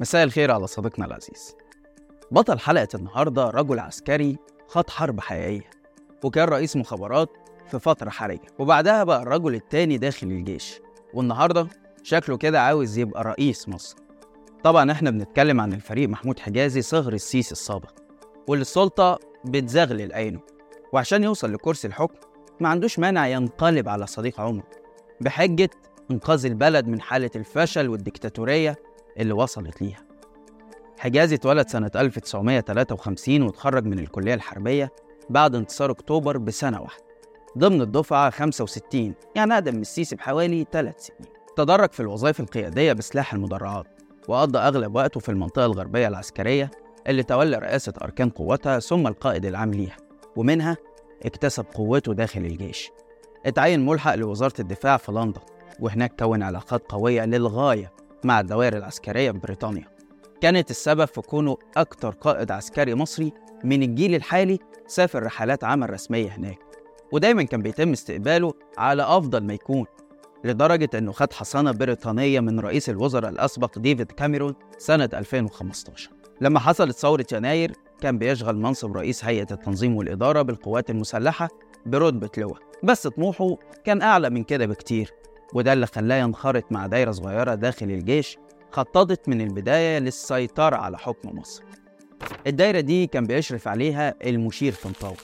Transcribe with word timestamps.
مساء 0.00 0.24
الخير 0.24 0.50
على 0.50 0.66
صديقنا 0.66 1.06
العزيز. 1.06 1.56
بطل 2.30 2.58
حلقة 2.58 2.88
النهاردة 2.94 3.50
رجل 3.50 3.78
عسكري 3.78 4.36
خاض 4.68 4.90
حرب 4.90 5.20
حقيقية 5.20 5.70
وكان 6.24 6.48
رئيس 6.48 6.76
مخابرات 6.76 7.28
في 7.70 7.78
فترة 7.78 8.10
حرجة 8.10 8.40
وبعدها 8.58 9.04
بقى 9.04 9.22
الرجل 9.22 9.54
التاني 9.54 9.98
داخل 9.98 10.26
الجيش. 10.26 10.80
والنهاردة 11.14 11.66
شكله 12.02 12.36
كده 12.36 12.60
عاوز 12.62 12.98
يبقى 12.98 13.24
رئيس 13.24 13.68
مصر. 13.68 13.96
طبعا 14.64 14.92
إحنا 14.92 15.10
بنتكلم 15.10 15.60
عن 15.60 15.72
الفريق 15.72 16.08
محمود 16.08 16.38
حجازي 16.38 16.82
صهر 16.82 17.12
السيسي 17.12 17.52
السابق 17.52 17.90
واللي 18.48 18.62
السلطة 18.62 19.18
بتزغلل 19.44 20.12
عينه 20.12 20.40
وعشان 20.92 21.24
يوصل 21.24 21.52
لكرسي 21.52 21.88
الحكم 21.88 22.14
ما 22.60 22.68
عندوش 22.68 22.98
مانع 22.98 23.26
ينقلب 23.26 23.88
على 23.88 24.06
صديق 24.06 24.40
عمره 24.40 24.64
بحجة 25.20 25.70
إنقاذ 26.10 26.46
البلد 26.46 26.86
من 26.86 27.00
حالة 27.00 27.30
الفشل 27.36 27.88
والديكتاتورية 27.88 28.76
اللي 29.18 29.32
وصلت 29.32 29.82
ليها. 29.82 30.04
حجازي 30.98 31.34
اتولد 31.34 31.68
سنة 31.68 31.90
1953 31.96 33.42
وتخرج 33.42 33.84
من 33.84 33.98
الكلية 33.98 34.34
الحربية 34.34 34.92
بعد 35.30 35.54
انتصار 35.54 35.90
أكتوبر 35.90 36.38
بسنة 36.38 36.80
واحدة. 36.80 37.04
ضمن 37.58 37.80
الدفعة 37.80 38.30
65 38.30 39.14
يعني 39.34 39.54
أقدم 39.54 39.74
من 39.74 39.80
السيسي 39.80 40.16
بحوالي 40.16 40.66
ثلاث 40.72 41.06
سنين. 41.06 41.32
تدرج 41.56 41.92
في 41.92 42.00
الوظائف 42.00 42.40
القيادية 42.40 42.92
بسلاح 42.92 43.34
المدرعات 43.34 43.86
وقضى 44.28 44.58
أغلب 44.58 44.94
وقته 44.96 45.20
في 45.20 45.28
المنطقة 45.28 45.66
الغربية 45.66 46.08
العسكرية 46.08 46.70
اللي 47.06 47.22
تولى 47.22 47.56
رئاسة 47.56 47.92
أركان 48.02 48.30
قوتها 48.30 48.78
ثم 48.78 49.06
القائد 49.06 49.46
العام 49.46 49.70
ليها 49.70 49.96
ومنها 50.36 50.76
اكتسب 51.24 51.64
قوته 51.74 52.14
داخل 52.14 52.40
الجيش. 52.40 52.90
اتعين 53.46 53.86
ملحق 53.86 54.14
لوزارة 54.14 54.60
الدفاع 54.60 54.96
في 54.96 55.12
لندن 55.12 55.40
وهناك 55.80 56.18
كون 56.18 56.42
علاقات 56.42 56.82
قوية 56.88 57.24
للغاية 57.24 57.92
مع 58.24 58.40
الدوائر 58.40 58.76
العسكرية 58.76 59.30
ببريطانيا 59.30 59.84
كانت 60.40 60.70
السبب 60.70 61.04
في 61.04 61.20
كونه 61.20 61.56
أكتر 61.76 62.10
قائد 62.10 62.50
عسكري 62.50 62.94
مصري 62.94 63.32
من 63.64 63.82
الجيل 63.82 64.14
الحالي 64.14 64.58
سافر 64.86 65.22
رحلات 65.22 65.64
عمل 65.64 65.90
رسمية 65.90 66.28
هناك 66.28 66.58
ودايما 67.12 67.42
كان 67.42 67.62
بيتم 67.62 67.92
استقباله 67.92 68.54
على 68.78 69.02
أفضل 69.02 69.44
ما 69.44 69.54
يكون 69.54 69.84
لدرجة 70.44 70.90
أنه 70.94 71.12
خد 71.12 71.32
حصانة 71.32 71.70
بريطانية 71.72 72.40
من 72.40 72.60
رئيس 72.60 72.90
الوزراء 72.90 73.30
الأسبق 73.30 73.78
ديفيد 73.78 74.12
كاميرون 74.12 74.54
سنة 74.78 75.08
2015 75.14 76.10
لما 76.40 76.60
حصلت 76.60 76.96
ثورة 76.96 77.26
يناير 77.32 77.72
كان 78.00 78.18
بيشغل 78.18 78.56
منصب 78.56 78.96
رئيس 78.96 79.24
هيئة 79.24 79.46
التنظيم 79.50 79.96
والإدارة 79.96 80.42
بالقوات 80.42 80.90
المسلحة 80.90 81.48
برتبة 81.86 82.30
لواء 82.38 82.58
بس 82.82 83.06
طموحه 83.06 83.56
كان 83.84 84.02
أعلى 84.02 84.30
من 84.30 84.44
كده 84.44 84.66
بكتير. 84.66 85.12
وده 85.54 85.72
اللي 85.72 85.86
خلاه 85.86 86.16
ينخرط 86.16 86.72
مع 86.72 86.86
دايرة 86.86 87.10
صغيرة 87.10 87.54
داخل 87.54 87.86
الجيش 87.86 88.38
خططت 88.72 89.28
من 89.28 89.40
البداية 89.40 89.98
للسيطرة 89.98 90.76
على 90.76 90.98
حكم 90.98 91.38
مصر. 91.38 91.62
الدايرة 92.46 92.80
دي 92.80 93.06
كان 93.06 93.24
بيشرف 93.24 93.68
عليها 93.68 94.14
المشير 94.24 94.72
طنطاوي 94.84 95.16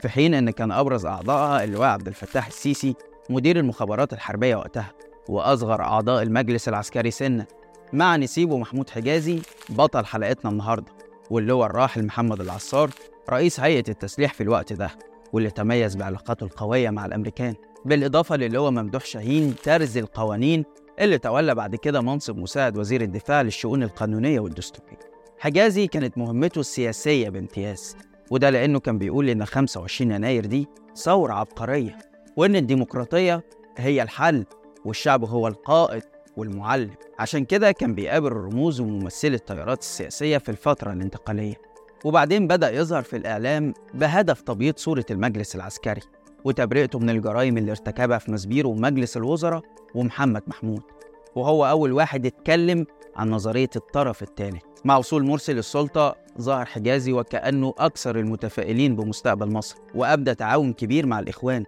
في 0.00 0.08
حين 0.08 0.34
إن 0.34 0.50
كان 0.50 0.72
أبرز 0.72 1.06
أعضائها 1.06 1.64
اللواء 1.64 1.88
عبد 1.88 2.06
الفتاح 2.08 2.46
السيسي 2.46 2.94
مدير 3.30 3.58
المخابرات 3.58 4.12
الحربية 4.12 4.56
وقتها 4.56 4.92
وأصغر 5.28 5.82
أعضاء 5.82 6.22
المجلس 6.22 6.68
العسكري 6.68 7.10
سنا 7.10 7.46
مع 7.92 8.16
نسيبه 8.16 8.58
محمود 8.58 8.90
حجازي 8.90 9.42
بطل 9.68 10.06
حلقتنا 10.06 10.50
النهاردة 10.50 10.92
واللواء 11.30 11.66
الراحل 11.66 12.06
محمد 12.06 12.40
العصار 12.40 12.90
رئيس 13.30 13.60
هيئة 13.60 13.84
التسليح 13.88 14.34
في 14.34 14.42
الوقت 14.42 14.72
ده 14.72 14.90
واللي 15.32 15.50
تميز 15.50 15.96
بعلاقاته 15.96 16.44
القوية 16.44 16.90
مع 16.90 17.06
الأمريكان. 17.06 17.54
بالإضافة 17.84 18.36
للواء 18.36 18.70
ممدوح 18.70 19.04
شاهين 19.04 19.54
ترز 19.62 19.98
القوانين 19.98 20.64
اللي 21.00 21.18
تولى 21.18 21.54
بعد 21.54 21.76
كده 21.76 22.00
منصب 22.00 22.36
مساعد 22.36 22.78
وزير 22.78 23.00
الدفاع 23.00 23.42
للشؤون 23.42 23.82
القانونية 23.82 24.40
والدستورية. 24.40 24.98
حجازي 25.38 25.86
كانت 25.86 26.18
مهمته 26.18 26.58
السياسية 26.58 27.28
بامتياز 27.28 27.96
وده 28.30 28.50
لأنه 28.50 28.80
كان 28.80 28.98
بيقول 28.98 29.28
إن 29.28 29.44
25 29.44 30.10
يناير 30.10 30.46
دي 30.46 30.68
ثورة 30.96 31.32
عبقرية 31.32 31.98
وإن 32.36 32.56
الديمقراطية 32.56 33.44
هي 33.76 34.02
الحل 34.02 34.44
والشعب 34.84 35.24
هو 35.24 35.48
القائد 35.48 36.02
والمعلم. 36.36 36.90
عشان 37.18 37.44
كده 37.44 37.72
كان 37.72 37.94
بيقابل 37.94 38.26
الرموز 38.26 38.80
وممثلي 38.80 39.34
التيارات 39.36 39.80
السياسية 39.80 40.38
في 40.38 40.48
الفترة 40.48 40.92
الانتقالية. 40.92 41.54
وبعدين 42.04 42.46
بدأ 42.46 42.70
يظهر 42.70 43.02
في 43.02 43.16
الإعلام 43.16 43.74
بهدف 43.94 44.40
تبييض 44.40 44.78
صورة 44.78 45.04
المجلس 45.10 45.56
العسكري. 45.56 46.00
وتبرئته 46.44 46.98
من 46.98 47.10
الجرائم 47.10 47.58
اللي 47.58 47.70
ارتكبها 47.70 48.18
في 48.18 48.32
مسبيره 48.32 48.68
ومجلس 48.68 49.16
الوزراء 49.16 49.62
ومحمد 49.94 50.42
محمود. 50.46 50.82
وهو 51.34 51.66
أول 51.66 51.92
واحد 51.92 52.26
اتكلم 52.26 52.86
عن 53.16 53.30
نظرية 53.30 53.70
الطرف 53.76 54.22
الثالث 54.22 54.62
مع 54.84 54.96
وصول 54.96 55.24
مرسي 55.26 55.52
للسلطة 55.52 56.16
ظهر 56.40 56.64
حجازي 56.64 57.12
وكأنه 57.12 57.74
أكثر 57.78 58.18
المتفائلين 58.18 58.96
بمستقبل 58.96 59.52
مصر 59.52 59.76
وأبدى 59.94 60.34
تعاون 60.34 60.72
كبير 60.72 61.06
مع 61.06 61.18
الإخوان 61.18 61.64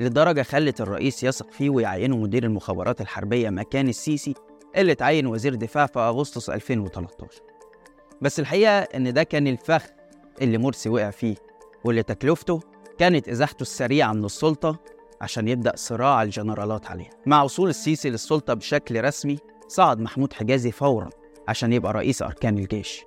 لدرجة 0.00 0.42
خلت 0.42 0.80
الرئيس 0.80 1.24
يثق 1.24 1.50
فيه 1.52 1.70
ويعينه 1.70 2.16
مدير 2.16 2.44
المخابرات 2.44 3.00
الحربية 3.00 3.50
مكان 3.50 3.88
السيسي 3.88 4.34
اللي 4.76 4.92
اتعين 4.92 5.26
وزير 5.26 5.54
دفاع 5.54 5.86
في 5.86 5.98
أغسطس 5.98 6.50
2013 6.50 7.42
بس 8.22 8.40
الحقيقة 8.40 8.78
إن 8.78 9.12
ده 9.12 9.22
كان 9.22 9.46
الفخ 9.46 9.86
اللي 10.42 10.58
مرسي 10.58 10.88
وقع 10.88 11.10
فيه 11.10 11.34
واللي 11.84 12.02
تكلفته 12.02 12.60
كانت 12.98 13.28
إزاحته 13.28 13.62
السريعة 13.62 14.12
من 14.12 14.24
السلطة 14.24 14.78
عشان 15.20 15.48
يبدأ 15.48 15.72
صراع 15.76 16.22
الجنرالات 16.22 16.86
عليها. 16.86 17.10
مع 17.26 17.42
وصول 17.42 17.68
السيسي 17.68 18.10
للسلطة 18.10 18.54
بشكل 18.54 19.04
رسمي 19.04 19.38
صعد 19.68 20.00
محمود 20.00 20.32
حجازي 20.32 20.70
فورا 20.70 21.10
عشان 21.48 21.72
يبقى 21.72 21.92
رئيس 21.92 22.22
أركان 22.22 22.58
الجيش. 22.58 23.04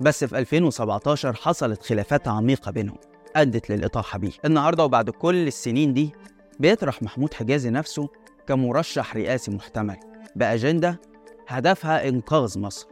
بس 0.00 0.24
في 0.24 0.38
2017 0.38 1.34
حصلت 1.34 1.82
خلافات 1.82 2.28
عميقة 2.28 2.70
بينهم 2.70 2.98
أدت 3.36 3.70
للإطاحة 3.70 4.18
بيه. 4.18 4.32
النهاردة 4.44 4.84
وبعد 4.84 5.10
كل 5.10 5.46
السنين 5.46 5.92
دي 5.92 6.12
بيطرح 6.60 7.02
محمود 7.02 7.34
حجازي 7.34 7.70
نفسه 7.70 8.08
كمرشح 8.46 9.16
رئاسي 9.16 9.50
محتمل 9.50 9.96
بأجندة 10.36 11.00
هدفها 11.48 12.08
إنقاذ 12.08 12.58
مصر. 12.58 12.86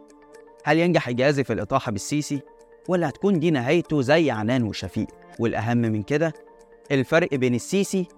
هل 0.65 0.79
ينجح 0.79 1.03
حجازي 1.03 1.45
في 1.45 1.53
الإطاحة 1.53 1.93
بالسيسي؟ 1.93 2.41
ولا 2.89 3.09
هتكون 3.09 3.39
دي 3.39 3.51
نهايته 3.51 4.03
زي 4.03 4.31
عنان 4.31 4.63
وشفيق. 4.63 5.07
والأهم 5.39 5.79
من 5.79 6.03
كده 6.03 6.33
الفرق 6.93 7.35
بين 7.35 7.55
السيسي 7.55 8.09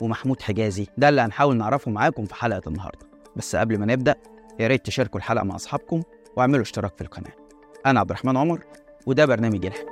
ومحمود 0.00 0.42
حجازي. 0.42 0.86
ده 0.98 1.08
اللي 1.08 1.20
هنحاول 1.20 1.56
نعرفه 1.56 1.90
معاكم 1.90 2.24
في 2.24 2.34
حلقة 2.34 2.62
النهاردة. 2.66 3.06
بس 3.36 3.56
قبل 3.56 3.78
ما 3.78 3.86
نبدأ 3.86 4.14
يا 4.60 4.66
ريت 4.66 4.86
تشاركوا 4.86 5.18
الحلقة 5.18 5.44
مع 5.44 5.54
أصحابكم 5.54 6.02
واعملوا 6.36 6.62
اشتراك 6.62 6.96
في 6.96 7.00
القناة. 7.00 7.32
أنا 7.86 8.00
عبد 8.00 8.10
الرحمن 8.10 8.36
عمر 8.36 8.60
وده 9.06 9.26
برنامج 9.26 9.66
الحلم 9.66 9.88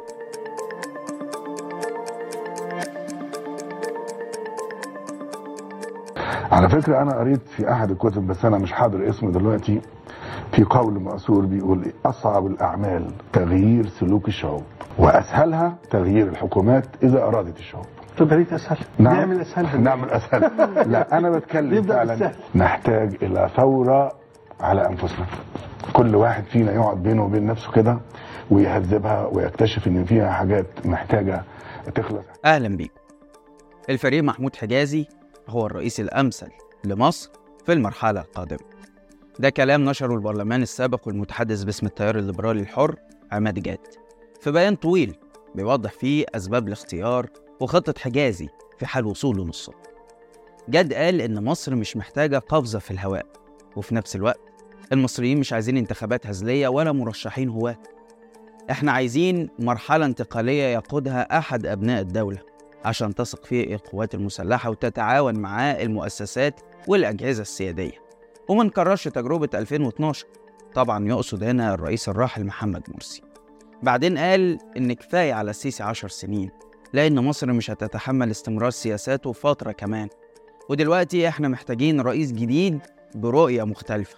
على 6.52 6.68
فكرة 6.68 7.02
أنا 7.02 7.18
قريت 7.18 7.48
في 7.48 7.72
أحد 7.72 7.90
الكتب 7.90 8.26
بس 8.26 8.44
أنا 8.44 8.58
مش 8.58 8.72
حاضر 8.72 9.08
اسمه 9.08 9.30
دلوقتي. 9.30 9.80
في 10.54 10.64
قول 10.64 10.92
مأثور 10.92 11.44
بيقول 11.44 11.92
أصعب 12.06 12.46
الأعمال 12.46 13.10
تغيير 13.32 13.86
سلوك 13.88 14.28
الشعوب 14.28 14.62
وأسهلها 14.98 15.76
تغيير 15.90 16.28
الحكومات 16.28 16.84
إذا 17.02 17.22
أرادت 17.22 17.58
الشعوب. 17.58 17.86
طب 18.18 18.32
يا 18.32 18.36
ريت 18.36 18.52
أسهل؟ 18.52 18.78
نعم. 18.98 19.16
نعمل 19.16 19.40
أسهل. 19.40 19.80
نعمل 19.80 20.10
أسهل. 20.10 20.50
لا 20.92 21.18
أنا 21.18 21.30
بتكلم 21.30 21.74
نبدأ 21.74 21.94
فعلا. 21.94 22.14
بالسهل. 22.14 22.34
نحتاج 22.54 23.16
إلى 23.22 23.50
ثورة 23.56 24.12
على 24.60 24.86
أنفسنا. 24.86 25.26
كل 25.92 26.16
واحد 26.16 26.44
فينا 26.44 26.72
يقعد 26.72 27.02
بينه 27.02 27.24
وبين 27.24 27.46
نفسه 27.46 27.72
كده 27.72 27.98
ويهذبها 28.50 29.26
ويكتشف 29.32 29.86
إن 29.86 30.04
فيها 30.04 30.30
حاجات 30.30 30.66
محتاجة 30.84 31.42
تخلص. 31.94 32.24
أهلا 32.44 32.76
بيكم 32.76 33.00
الفريق 33.90 34.22
محمود 34.22 34.56
حجازي 34.56 35.06
هو 35.48 35.66
الرئيس 35.66 36.00
الأمثل 36.00 36.48
لمصر 36.84 37.30
في 37.66 37.72
المرحلة 37.72 38.20
القادمة. 38.20 38.73
ده 39.38 39.50
كلام 39.50 39.84
نشره 39.84 40.14
البرلمان 40.14 40.62
السابق 40.62 41.08
والمتحدث 41.08 41.62
باسم 41.62 41.86
التيار 41.86 42.18
الليبرالي 42.18 42.60
الحر 42.60 42.96
عماد 43.32 43.58
جاد. 43.62 43.78
في 44.40 44.50
بيان 44.50 44.76
طويل 44.76 45.16
بيوضح 45.54 45.92
فيه 45.92 46.26
أسباب 46.34 46.68
الاختيار 46.68 47.26
وخطة 47.60 47.94
حجازي 47.98 48.48
في 48.78 48.86
حال 48.86 49.06
وصوله 49.06 49.44
للسلطة 49.44 49.90
جاد 50.68 50.92
قال 50.94 51.20
إن 51.20 51.44
مصر 51.44 51.74
مش 51.74 51.96
محتاجة 51.96 52.38
قفزة 52.38 52.78
في 52.78 52.90
الهواء 52.90 53.26
وفي 53.76 53.94
نفس 53.94 54.16
الوقت 54.16 54.40
المصريين 54.92 55.38
مش 55.40 55.52
عايزين 55.52 55.76
انتخابات 55.76 56.26
هزلية 56.26 56.68
ولا 56.68 56.92
مرشحين 56.92 57.48
هواة. 57.48 57.76
إحنا 58.70 58.92
عايزين 58.92 59.48
مرحلة 59.58 60.06
انتقالية 60.06 60.64
يقودها 60.64 61.38
أحد 61.38 61.66
أبناء 61.66 62.00
الدولة 62.00 62.38
عشان 62.84 63.14
تثق 63.14 63.44
فيه 63.44 63.74
القوات 63.74 64.14
المسلحة 64.14 64.70
وتتعاون 64.70 65.34
معاه 65.38 65.82
المؤسسات 65.82 66.60
والأجهزة 66.88 67.42
السيادية. 67.42 68.03
وما 68.48 68.64
نكررش 68.64 69.08
تجربة 69.08 69.48
2012 69.54 70.26
طبعا 70.74 71.08
يقصد 71.08 71.44
هنا 71.44 71.74
الرئيس 71.74 72.08
الراحل 72.08 72.44
محمد 72.44 72.82
مرسي. 72.94 73.22
بعدين 73.82 74.18
قال 74.18 74.58
إن 74.76 74.92
كفاية 74.92 75.32
على 75.32 75.50
السيسي 75.50 75.82
عشر 75.82 76.08
سنين 76.08 76.50
لأن 76.92 77.24
مصر 77.24 77.52
مش 77.52 77.70
هتتحمل 77.70 78.30
استمرار 78.30 78.70
سياساته 78.70 79.32
فترة 79.32 79.72
كمان. 79.72 80.08
ودلوقتي 80.68 81.28
إحنا 81.28 81.48
محتاجين 81.48 82.00
رئيس 82.00 82.32
جديد 82.32 82.78
برؤية 83.14 83.62
مختلفة. 83.64 84.16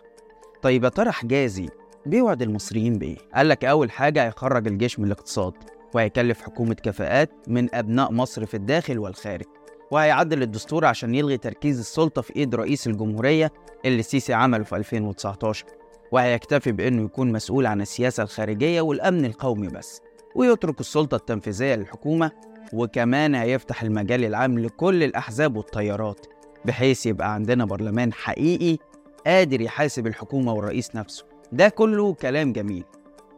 طيب 0.63 0.85
يا 0.85 0.89
ترى 0.89 1.11
حجازي 1.13 1.69
بيوعد 2.07 2.43
المصريين 2.43 2.99
بإيه؟ 2.99 3.17
قال 3.35 3.49
لك 3.49 3.65
أول 3.65 3.91
حاجة 3.91 4.27
هيخرج 4.27 4.67
الجيش 4.67 4.99
من 4.99 5.07
الاقتصاد 5.07 5.55
وهيكلف 5.95 6.43
حكومة 6.43 6.75
كفاءات 6.75 7.31
من 7.49 7.75
أبناء 7.75 8.13
مصر 8.13 8.47
في 8.47 8.55
الداخل 8.57 8.99
والخارج. 8.99 9.47
وهيعدل 9.91 10.43
الدستور 10.43 10.85
عشان 10.85 11.15
يلغي 11.15 11.37
تركيز 11.37 11.79
السلطة 11.79 12.23
في 12.23 12.37
إيد 12.37 12.55
رئيس 12.55 12.87
الجمهورية 12.87 13.53
اللي 13.85 14.01
السيسي 14.01 14.33
عمله 14.35 14.65
في 14.65 14.77
2019 14.77 15.65
وهيكتفي 16.13 16.73
بأنه 16.73 17.05
يكون 17.05 17.33
مسؤول 17.33 17.67
عن 17.67 17.81
السياسة 17.81 18.23
الخارجية 18.23 18.81
والأمن 18.81 19.25
القومي 19.25 19.69
بس 19.69 20.01
ويترك 20.35 20.81
السلطة 20.81 21.15
التنفيذية 21.17 21.75
للحكومة 21.75 22.31
وكمان 22.73 23.35
هيفتح 23.35 23.83
المجال 23.83 24.25
العام 24.25 24.59
لكل 24.59 25.03
الأحزاب 25.03 25.57
والتيارات 25.57 26.27
بحيث 26.65 27.07
يبقى 27.07 27.35
عندنا 27.35 27.65
برلمان 27.65 28.13
حقيقي 28.13 28.79
قادر 29.27 29.61
يحاسب 29.61 30.07
الحكومة 30.07 30.53
والرئيس 30.53 30.97
نفسه. 30.97 31.25
ده 31.53 31.69
كله 31.69 32.15
كلام 32.15 32.53
جميل. 32.53 32.85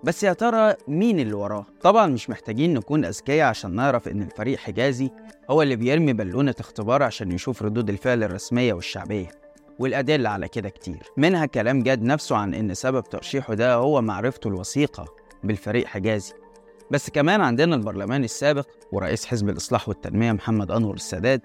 بس 0.04 0.24
يا 0.24 0.32
ترى 0.32 0.74
مين 0.88 1.20
اللي 1.20 1.32
وراه؟ 1.32 1.66
طبعا 1.82 2.06
مش 2.06 2.30
محتاجين 2.30 2.74
نكون 2.74 3.04
أذكياء 3.04 3.48
عشان 3.48 3.74
نعرف 3.74 4.08
إن 4.08 4.22
الفريق 4.22 4.58
حجازي 4.58 5.10
هو 5.50 5.62
اللي 5.62 5.76
بيرمي 5.76 6.12
بالونة 6.12 6.54
اختبار 6.60 7.02
عشان 7.02 7.32
يشوف 7.32 7.62
ردود 7.62 7.90
الفعل 7.90 8.22
الرسمية 8.22 8.72
والشعبية 8.72 9.28
والأدلة 9.78 10.28
على 10.28 10.48
كده 10.48 10.68
كتير. 10.68 11.02
منها 11.16 11.46
كلام 11.46 11.82
جاد 11.82 12.02
نفسه 12.02 12.36
عن 12.36 12.54
إن 12.54 12.74
سبب 12.74 13.02
ترشيحه 13.02 13.54
ده 13.54 13.74
هو 13.74 14.02
معرفته 14.02 14.48
الوثيقة 14.48 15.04
بالفريق 15.44 15.86
حجازي. 15.86 16.32
بس 16.90 17.10
كمان 17.10 17.40
عندنا 17.40 17.76
البرلمان 17.76 18.24
السابق 18.24 18.66
ورئيس 18.92 19.26
حزب 19.26 19.48
الإصلاح 19.48 19.88
والتنمية 19.88 20.32
محمد 20.32 20.70
أنور 20.70 20.94
السادات 20.94 21.42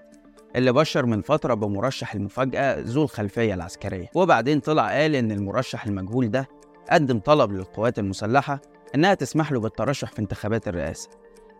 اللي 0.56 0.72
بشر 0.72 1.06
من 1.06 1.22
فترة 1.22 1.54
بمرشح 1.54 2.14
المفاجأة 2.14 2.80
ذو 2.80 3.02
الخلفية 3.02 3.54
العسكرية. 3.54 4.10
وبعدين 4.14 4.60
طلع 4.60 4.88
قال 4.90 5.14
إن 5.14 5.32
المرشح 5.32 5.86
المجهول 5.86 6.30
ده 6.30 6.48
قدم 6.90 7.18
طلب 7.18 7.52
للقوات 7.52 7.98
المسلحة 7.98 8.60
إنها 8.94 9.14
تسمح 9.14 9.52
له 9.52 9.60
بالترشح 9.60 10.10
في 10.10 10.18
انتخابات 10.18 10.68
الرئاسة. 10.68 11.08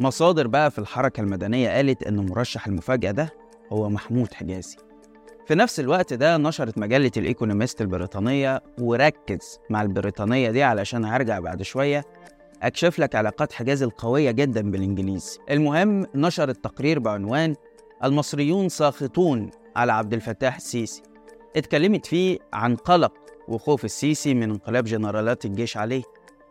مصادر 0.01 0.47
بقى 0.47 0.71
في 0.71 0.79
الحركة 0.79 1.21
المدنية 1.21 1.71
قالت 1.71 2.03
إن 2.03 2.27
مرشح 2.27 2.67
المفاجأة 2.67 3.11
ده 3.11 3.31
هو 3.73 3.89
محمود 3.91 4.33
حجازي. 4.35 4.77
في 5.47 5.55
نفس 5.55 5.81
الوقت 5.81 6.15
ده 6.15 6.37
نشرت 6.37 6.79
مجلة 6.79 7.11
الإيكونوميست 7.17 7.81
البريطانية 7.81 8.63
وركز 8.81 9.59
مع 9.71 9.83
البريطانية 9.83 10.51
دي 10.51 10.63
علشان 10.63 11.05
هرجع 11.05 11.39
بعد 11.39 11.63
شوية 11.63 12.05
أكشف 12.63 12.99
لك 12.99 13.15
علاقات 13.15 13.53
حجازي 13.53 13.85
القوية 13.85 14.31
جدا 14.31 14.71
بالإنجليز. 14.71 15.39
المهم 15.51 16.07
نشرت 16.15 16.65
تقرير 16.65 16.99
بعنوان 16.99 17.55
المصريون 18.05 18.69
ساخطون 18.69 19.51
على 19.77 19.93
عبد 19.93 20.15
الفتاح 20.15 20.57
السيسي 20.57 21.03
اتكلمت 21.57 22.07
فيه 22.07 22.39
عن 22.53 22.77
قلق 22.77 23.13
وخوف 23.49 23.85
السيسي 23.85 24.35
من 24.35 24.43
انقلاب 24.51 24.85
جنرالات 24.85 25.45
الجيش 25.45 25.77
عليه 25.77 26.03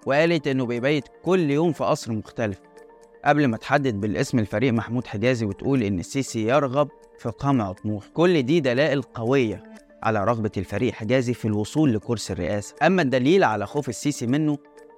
وقالت 0.06 0.48
إنه 0.48 0.66
بيبيت 0.66 1.04
كل 1.24 1.52
يوم 1.52 1.72
في 1.74 1.84
قصر 1.84 2.12
مختلف. 2.12 2.60
قبل 3.26 3.48
ما 3.48 3.58
تحدد 3.58 4.02
بالاسم 4.02 4.40
الفريق 4.40 4.74
محمود 4.74 5.08
حجازي 5.08 5.46
وتقول 5.46 5.84
إن 5.84 6.00
السيسي 6.00 6.48
يرغب 6.48 6.90
في 7.20 7.30
قمع 7.30 7.72
طموح 7.72 8.08
كل 8.08 8.42
دي 8.44 8.60
دلائل 8.60 9.02
قوية 9.02 9.64
على 10.04 10.24
رغبة 10.26 10.52
الفريق 10.58 10.94
حجازي 10.94 11.34
في 11.34 11.46
الوصول 11.46 11.94
لكرسي 11.94 12.34
الرئاسة. 12.34 12.76
أما 12.82 13.02
الدليل 13.02 13.44
على 13.44 13.66
خوف 13.66 13.90
السيسي 13.90 14.28
منه 14.28 14.58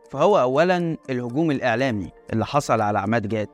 فهو 0.10 0.40
أولا 0.40 0.98
الهجوم 1.10 1.52
الإعلامي 1.52 2.10
اللي 2.34 2.46
حصل 2.46 2.82
على 2.82 3.00
عماد 3.00 3.28
جاد 3.28 3.48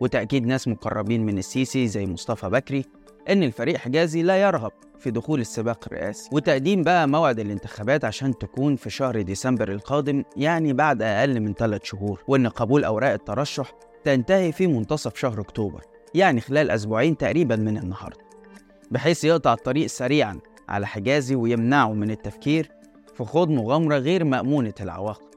وتأكيد 0.00 0.46
ناس 0.46 0.68
مقربين 0.68 1.26
من 1.26 1.38
السيسي 1.38 1.86
زي 1.88 2.06
مصطفى 2.06 2.48
بكري 2.48 2.84
إن 3.28 3.42
الفريق 3.42 3.76
حجازي 3.76 4.22
لا 4.22 4.36
يرغب 4.36 4.72
في 4.98 5.10
دخول 5.10 5.40
السباق 5.40 5.84
الرئاسي. 5.86 6.28
وتقديم 6.32 6.82
بقى 6.82 7.08
موعد 7.08 7.38
الانتخابات 7.40 8.04
عشان 8.04 8.38
تكون 8.38 8.76
في 8.76 8.90
شهر 8.90 9.22
ديسمبر 9.22 9.72
القادم 9.72 10.24
يعني 10.36 10.72
بعد 10.72 11.02
أقل 11.02 11.40
من 11.40 11.54
ثلاث 11.54 11.84
شهور 11.84 12.22
وإن 12.28 12.48
قبول 12.48 12.84
أوراق 12.84 13.12
الترشح 13.12 13.72
تنتهي 14.04 14.52
في 14.52 14.66
منتصف 14.66 15.16
شهر 15.16 15.40
أكتوبر 15.40 15.80
يعني 16.14 16.40
خلال 16.40 16.70
أسبوعين 16.70 17.16
تقريبا 17.16 17.56
من 17.56 17.78
النهاردة. 17.78 18.18
بحيث 18.90 19.24
يقطع 19.24 19.52
الطريق 19.52 19.86
سريعا 19.86 20.38
على 20.68 20.86
حجازي 20.86 21.34
ويمنعه 21.34 21.92
من 21.92 22.10
التفكير 22.10 22.70
في 23.14 23.24
خوض 23.24 23.48
مغامرة 23.50 23.96
غير 23.98 24.24
مأمونة 24.24 24.74
العواقب. 24.80 25.31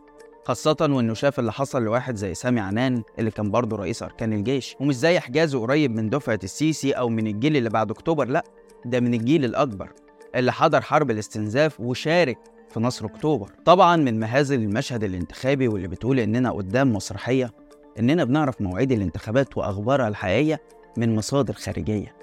خاصة 0.45 0.77
وإنه 0.81 1.13
شاف 1.13 1.39
اللي 1.39 1.51
حصل 1.51 1.83
لواحد 1.83 2.15
زي 2.15 2.33
سامي 2.33 2.59
عنان 2.59 3.03
اللي 3.19 3.31
كان 3.31 3.51
برضه 3.51 3.77
رئيس 3.77 4.03
أركان 4.03 4.33
الجيش 4.33 4.75
ومش 4.79 4.95
زي 4.95 5.19
حجازي 5.19 5.57
قريب 5.57 5.95
من 5.95 6.09
دفعة 6.09 6.39
السيسي 6.43 6.91
أو 6.91 7.09
من 7.09 7.27
الجيل 7.27 7.57
اللي 7.57 7.69
بعد 7.69 7.91
أكتوبر 7.91 8.27
لأ 8.27 8.43
ده 8.85 8.99
من 8.99 9.13
الجيل 9.13 9.45
الأكبر 9.45 9.89
اللي 10.35 10.51
حضر 10.51 10.81
حرب 10.81 11.11
الاستنزاف 11.11 11.79
وشارك 11.79 12.37
في 12.69 12.79
نصر 12.79 13.05
أكتوبر. 13.05 13.49
طبعا 13.65 13.95
من 13.95 14.19
مهازل 14.19 14.59
المشهد 14.61 15.03
الانتخابي 15.03 15.67
واللي 15.67 15.87
بتقول 15.87 16.19
إننا 16.19 16.51
قدام 16.51 16.93
مسرحية 16.93 17.51
إننا 17.99 18.23
بنعرف 18.23 18.61
مواعيد 18.61 18.91
الانتخابات 18.91 19.57
وأخبارها 19.57 20.07
الحقيقية 20.07 20.61
من 20.97 21.15
مصادر 21.15 21.53
خارجية. 21.53 22.15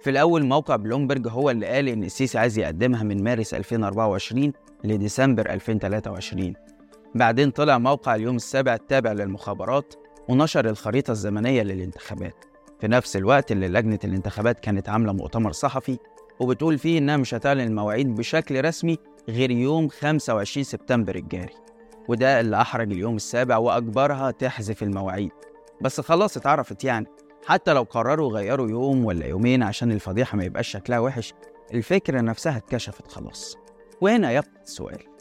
في 0.00 0.10
الأول 0.10 0.44
موقع 0.44 0.76
بلومبرج 0.76 1.28
هو 1.28 1.50
اللي 1.50 1.66
قال 1.66 1.88
إن 1.88 2.04
السيسي 2.04 2.38
عايز 2.38 2.58
يقدمها 2.58 3.02
من 3.02 3.24
مارس 3.24 3.54
2024 3.54 4.52
لديسمبر 4.84 5.50
2023 5.50 6.54
بعدين 7.16 7.50
طلع 7.50 7.78
موقع 7.78 8.14
اليوم 8.14 8.36
السابع 8.36 8.74
التابع 8.74 9.12
للمخابرات 9.12 9.94
ونشر 10.28 10.68
الخريطة 10.68 11.10
الزمنية 11.10 11.62
للانتخابات. 11.62 12.44
في 12.80 12.88
نفس 12.88 13.16
الوقت 13.16 13.52
اللي 13.52 13.68
لجنة 13.68 13.98
الانتخابات 14.04 14.60
كانت 14.60 14.88
عاملة 14.88 15.12
مؤتمر 15.12 15.52
صحفي 15.52 15.98
وبتقول 16.40 16.78
فيه 16.78 16.98
إنها 16.98 17.16
مش 17.16 17.34
هتعلن 17.34 17.60
المواعيد 17.60 18.14
بشكل 18.14 18.64
رسمي 18.64 18.98
غير 19.28 19.50
يوم 19.50 19.88
25 19.88 20.64
سبتمبر 20.64 21.14
الجاري. 21.16 21.54
وده 22.08 22.40
اللي 22.40 22.60
أحرج 22.60 22.92
اليوم 22.92 23.16
السابع 23.16 23.56
وأجبرها 23.56 24.30
تحذف 24.30 24.82
المواعيد. 24.82 25.32
بس 25.80 26.00
خلاص 26.00 26.36
اتعرفت 26.36 26.84
يعني. 26.84 27.06
حتى 27.46 27.72
لو 27.72 27.82
قرروا 27.82 28.30
يغيروا 28.30 28.70
يوم 28.70 29.04
ولا 29.04 29.26
يومين 29.26 29.62
عشان 29.62 29.92
الفضيحة 29.92 30.36
ما 30.36 30.44
يبقاش 30.44 30.68
شكلها 30.68 30.98
وحش 30.98 31.34
الفكرة 31.74 32.20
نفسها 32.20 32.56
اتكشفت 32.56 33.12
خلاص. 33.12 33.56
وهنا 34.00 34.32
يبقى 34.32 34.62
السؤال؟ 34.62 35.15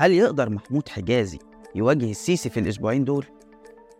هل 0.00 0.12
يقدر 0.12 0.50
محمود 0.50 0.88
حجازي 0.88 1.38
يواجه 1.74 2.10
السيسي 2.10 2.50
في 2.50 2.60
الأسبوعين 2.60 3.04
دول؟ 3.04 3.24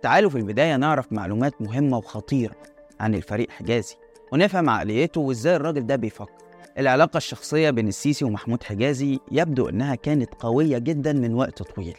تعالوا 0.03 0.31
في 0.31 0.39
البداية 0.39 0.77
نعرف 0.77 1.13
معلومات 1.13 1.63
مهمة 1.63 1.99
وخطيرة 1.99 2.55
عن 3.01 3.15
الفريق 3.15 3.51
حجازي 3.51 3.95
ونفهم 4.33 4.71
عقليته 4.71 5.21
وإزاي 5.21 5.57
الراجل 5.57 5.87
ده 5.87 5.97
بيفكر. 5.97 6.33
العلاقة 6.79 7.17
الشخصية 7.17 7.71
بين 7.71 7.89
السيسي 7.89 8.25
ومحمود 8.25 8.63
حجازي 8.63 9.19
يبدو 9.33 9.69
إنها 9.69 9.95
كانت 9.95 10.35
قوية 10.35 10.79
جدا 10.79 11.13
من 11.13 11.35
وقت 11.35 11.63
طويل. 11.63 11.97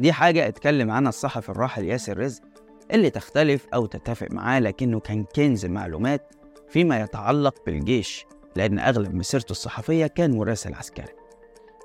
دي 0.00 0.12
حاجة 0.12 0.48
اتكلم 0.48 0.90
عنها 0.90 1.08
الصحفي 1.08 1.48
الراحل 1.48 1.84
ياسر 1.84 2.18
رزق 2.18 2.42
اللي 2.90 3.10
تختلف 3.10 3.66
أو 3.74 3.86
تتفق 3.86 4.26
معاه 4.30 4.60
لكنه 4.60 5.00
كان 5.00 5.24
كنز 5.36 5.66
معلومات 5.66 6.34
فيما 6.68 7.00
يتعلق 7.00 7.54
بالجيش 7.66 8.26
لأن 8.56 8.78
أغلب 8.78 9.14
مسيرته 9.14 9.50
الصحفية 9.50 10.06
كان 10.06 10.36
مراسل 10.36 10.74
عسكري 10.74 11.12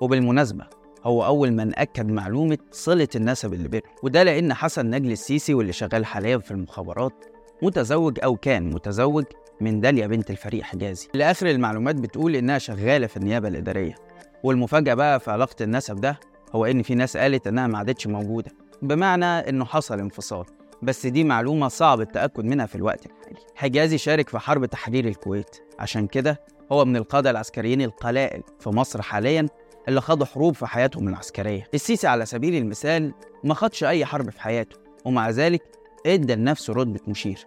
وبالمناسبة 0.00 0.66
هو 1.04 1.24
أول 1.26 1.52
من 1.52 1.78
أكد 1.78 2.10
معلومة 2.10 2.58
صلة 2.70 3.08
النسب 3.16 3.52
اللي 3.54 3.68
بينهم 3.68 3.86
وده 4.02 4.22
لأن 4.22 4.54
حسن 4.54 4.90
نجل 4.90 5.12
السيسي 5.12 5.54
واللي 5.54 5.72
شغال 5.72 6.06
حاليا 6.06 6.38
في 6.38 6.50
المخابرات 6.50 7.24
متزوج 7.62 8.18
أو 8.24 8.36
كان 8.36 8.70
متزوج 8.70 9.24
من 9.60 9.80
داليا 9.80 10.06
بنت 10.06 10.30
الفريق 10.30 10.62
حجازي. 10.62 11.08
لآخر 11.14 11.50
المعلومات 11.50 11.94
بتقول 11.96 12.36
إنها 12.36 12.58
شغالة 12.58 13.06
في 13.06 13.16
النيابة 13.16 13.48
الإدارية 13.48 13.94
والمفاجأة 14.42 14.94
بقى 14.94 15.20
في 15.20 15.30
علاقة 15.30 15.62
النسب 15.64 15.96
ده 16.00 16.20
هو 16.54 16.64
إن 16.64 16.82
في 16.82 16.94
ناس 16.94 17.16
قالت 17.16 17.46
إنها 17.46 17.66
ما 17.66 17.78
عادتش 17.78 18.06
موجودة 18.06 18.50
بمعنى 18.82 19.24
إنه 19.26 19.64
حصل 19.64 20.00
انفصال 20.00 20.44
بس 20.82 21.06
دي 21.06 21.24
معلومة 21.24 21.68
صعب 21.68 22.00
التأكد 22.00 22.44
منها 22.44 22.66
في 22.66 22.74
الوقت 22.74 23.06
الحالي. 23.06 23.36
حجازي 23.54 23.98
شارك 23.98 24.28
في 24.28 24.38
حرب 24.38 24.64
تحرير 24.66 25.08
الكويت 25.08 25.56
عشان 25.78 26.06
كده 26.06 26.40
هو 26.72 26.84
من 26.84 26.96
القادة 26.96 27.30
العسكريين 27.30 27.82
القلائل 27.82 28.42
في 28.60 28.70
مصر 28.70 29.02
حاليا 29.02 29.48
اللي 29.88 30.00
خاضوا 30.00 30.26
حروب 30.26 30.54
في 30.54 30.66
حياتهم 30.66 31.08
العسكرية. 31.08 31.68
السيسي 31.74 32.06
على 32.06 32.26
سبيل 32.26 32.54
المثال 32.54 33.12
ما 33.44 33.54
خدش 33.54 33.84
أي 33.84 34.04
حرب 34.04 34.30
في 34.30 34.40
حياته 34.40 34.76
ومع 35.04 35.30
ذلك 35.30 35.62
إدى 36.06 36.34
لنفسه 36.34 36.72
رتبة 36.72 37.00
مشير. 37.08 37.44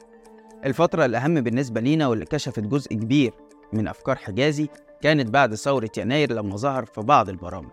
الفترة 0.65 1.05
الأهم 1.05 1.41
بالنسبة 1.41 1.81
لينا 1.81 2.07
واللي 2.07 2.25
كشفت 2.25 2.59
جزء 2.59 2.93
كبير 2.93 3.33
من 3.73 3.87
أفكار 3.87 4.15
حجازي 4.15 4.67
كانت 5.01 5.29
بعد 5.29 5.55
ثورة 5.55 5.89
يناير 5.97 6.33
لما 6.33 6.55
ظهر 6.57 6.85
في 6.85 7.01
بعض 7.01 7.29
البرامج. 7.29 7.69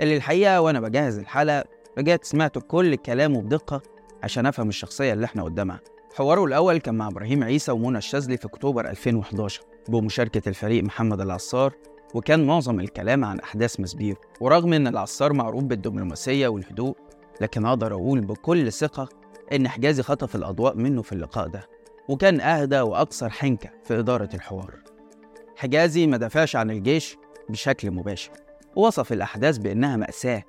اللي 0.00 0.16
الحقيقة 0.16 0.60
وأنا 0.60 0.80
بجهز 0.80 1.18
الحلقة 1.18 1.64
رجعت 1.98 2.24
سمعت 2.24 2.58
كل 2.58 2.94
كلامه 2.94 3.40
بدقة 3.40 3.82
عشان 4.22 4.46
أفهم 4.46 4.68
الشخصية 4.68 5.12
اللي 5.12 5.24
إحنا 5.24 5.42
قدامها. 5.42 5.80
حواره 6.16 6.44
الأول 6.44 6.78
كان 6.78 6.94
مع 6.94 7.08
إبراهيم 7.08 7.44
عيسى 7.44 7.72
ومنى 7.72 7.98
الشاذلي 7.98 8.36
في 8.36 8.44
أكتوبر 8.46 8.90
2011 8.90 9.62
بمشاركة 9.88 10.48
الفريق 10.48 10.84
محمد 10.84 11.20
العصار 11.20 11.72
وكان 12.14 12.46
معظم 12.46 12.80
الكلام 12.80 13.24
عن 13.24 13.40
أحداث 13.40 13.80
مسبيرو 13.80 14.20
ورغم 14.40 14.72
إن 14.72 14.86
العصار 14.86 15.32
معروف 15.32 15.64
بالدبلوماسية 15.64 16.48
والهدوء 16.48 16.96
لكن 17.40 17.66
أقدر 17.66 17.92
أقول 17.94 18.20
بكل 18.20 18.72
ثقة 18.72 19.08
إن 19.52 19.68
حجازي 19.68 20.02
خطف 20.02 20.36
الأضواء 20.36 20.76
منه 20.76 21.02
في 21.02 21.12
اللقاء 21.12 21.48
ده 21.48 21.68
وكان 22.08 22.40
أهدى 22.40 22.80
وأكثر 22.80 23.30
حنكة 23.30 23.70
في 23.84 23.98
إدارة 23.98 24.28
الحوار. 24.34 24.74
حجازي 25.56 26.06
ما 26.06 26.16
دافعش 26.16 26.56
عن 26.56 26.70
الجيش 26.70 27.16
بشكل 27.48 27.90
مباشر 27.90 28.30
ووصف 28.76 29.12
الأحداث 29.12 29.58
بإنها 29.58 29.96
مأساة 29.96 30.42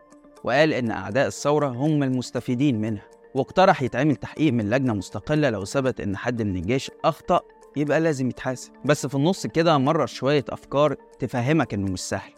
وقال 0.43 0.73
إن 0.73 0.91
أعداء 0.91 1.27
الثورة 1.27 1.67
هم 1.67 2.03
المستفيدين 2.03 2.81
منها 2.81 3.03
واقترح 3.35 3.81
يتعمل 3.81 4.15
تحقيق 4.15 4.53
من 4.53 4.69
لجنة 4.69 4.93
مستقلة 4.93 5.49
لو 5.49 5.65
ثبت 5.65 6.01
إن 6.01 6.17
حد 6.17 6.41
من 6.41 6.55
الجيش 6.55 6.91
أخطأ 7.05 7.41
يبقى 7.75 7.99
لازم 7.99 8.29
يتحاسب. 8.29 8.71
بس 8.85 9.05
في 9.07 9.15
النص 9.15 9.47
كده 9.47 9.77
مرر 9.77 10.05
شوية 10.05 10.45
أفكار 10.49 10.95
تفهمك 11.19 11.73
إنه 11.73 11.91
مش 11.91 11.99
سهل. 11.99 12.31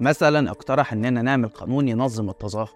مثلا 0.00 0.50
اقترح 0.50 0.92
إننا 0.92 1.22
نعمل 1.22 1.48
قانون 1.48 1.88
ينظم 1.88 2.30
التظاهر 2.30 2.70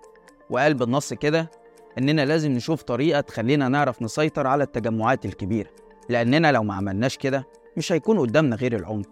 وقال 0.51 0.75
بالنص 0.75 1.13
كده 1.15 1.51
إننا 1.99 2.25
لازم 2.25 2.53
نشوف 2.53 2.83
طريقة 2.83 3.21
تخلينا 3.21 3.69
نعرف 3.69 4.03
نسيطر 4.03 4.47
على 4.47 4.65
التجمعات 4.65 5.25
الكبيرة 5.25 5.71
لأننا 6.09 6.53
لو 6.53 6.63
ما 6.63 6.75
عملناش 6.75 7.17
كده 7.17 7.47
مش 7.77 7.93
هيكون 7.93 8.19
قدامنا 8.19 8.57
غير 8.57 8.77
العنف 8.77 9.07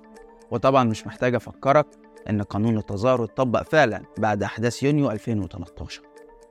وطبعا 0.51 0.85
مش 0.85 1.07
محتاج 1.07 1.35
أفكرك 1.35 1.87
إن 2.31 2.43
قانون 2.43 2.79
التظاهر 2.79 3.25
اتطبق 3.25 3.63
فعلا 3.63 4.03
بعد 4.19 4.43
أحداث 4.43 4.83
يونيو 4.83 5.11
2013 5.11 6.03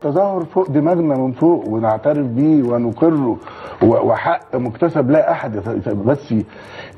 تظاهر 0.02 0.46
فوق 0.46 0.70
دماغنا 0.70 1.16
من 1.18 1.32
فوق 1.32 1.68
ونعترف 1.68 2.25
بيه 2.28 2.64
ونقره 2.64 3.38
وحق 3.84 4.56
مكتسب 4.56 5.12
لا 5.12 5.32
أحد 5.32 5.58
بس 6.06 6.32
ال- 6.32 6.46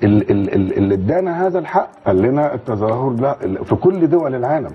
ال- 0.03 0.31
ال- 0.31 0.77
اللي 0.77 0.93
ادانا 0.95 1.47
هذا 1.47 1.59
الحق 1.59 1.91
قال 2.05 2.21
لنا 2.21 2.53
التظاهر 2.53 3.09
لا 3.13 3.63
في 3.63 3.75
كل 3.75 4.07
دول 4.09 4.35
العالم 4.35 4.71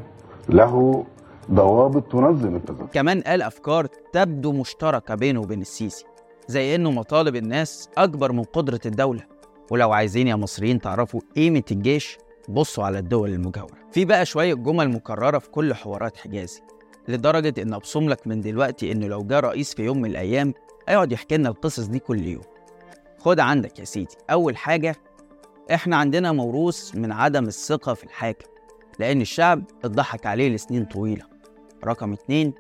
له 0.49 1.05
ضوابط 1.51 2.13
تنظم 2.13 2.57
التظاهر. 2.57 2.89
كمان 2.93 3.21
قال 3.21 3.43
أفكار 3.43 3.87
تبدو 4.13 4.53
مشتركة 4.53 5.15
بينه 5.15 5.41
وبين 5.41 5.61
السيسي 5.61 6.05
زي 6.49 6.75
إنه 6.75 6.91
مطالب 6.91 7.37
الناس 7.37 7.89
أكبر 7.99 8.33
من 8.33 8.43
قدرة 8.43 8.81
الدولة. 8.87 9.21
ولو 9.71 9.93
عايزين 9.93 10.27
يا 10.29 10.37
مصريين 10.37 10.81
تعرفوا 10.81 11.21
قيمة 11.37 11.63
الجيش 11.71 12.19
بصوا 12.49 12.85
على 12.85 12.99
الدول 12.99 13.31
المجاورة. 13.31 13.73
في 13.93 14.05
بقى 14.05 14.27
شوية 14.27 14.55
جمل 14.55 14.89
مكررة 14.91 15.39
في 15.39 15.51
كل 15.51 15.75
حوارات 15.75 16.17
حجازي. 16.17 16.61
لدرجة 17.09 17.63
إن 17.63 17.75
أبصم 17.75 18.09
لك 18.09 18.27
من 18.27 18.41
دلوقتي 18.41 18.93
إنه 18.93 19.07
لو 19.07 19.23
جه 19.23 19.41
رئيس 19.41 19.75
في 19.75 19.83
يوم 19.85 20.01
من 20.01 20.11
الأيام 20.11 20.55
هيقعد 20.89 21.13
يحكي 21.13 21.37
لنا 21.37 21.49
القصص 21.49 21.85
دي 21.87 21.99
كل 21.99 22.25
يوم. 22.27 22.43
خد 23.19 23.41
عندك 23.41 23.79
يا 23.79 23.85
سيدي 23.85 24.17
أول 24.31 24.57
حاجة 24.57 24.97
إحنا 25.75 25.97
عندنا 25.97 26.33
موروث 26.33 26.95
من 26.95 27.13
عدم 27.13 27.45
الثقة 27.47 27.95
في 27.95 28.05
الحاكم 28.05 28.49
لأن 28.99 29.21
الشعب 29.21 29.65
اتضحك 29.85 30.27
عليه 30.27 30.49
لسنين 30.49 30.85
طويلة. 30.85 31.25
رقم 31.85 32.13
اتنين 32.13 32.53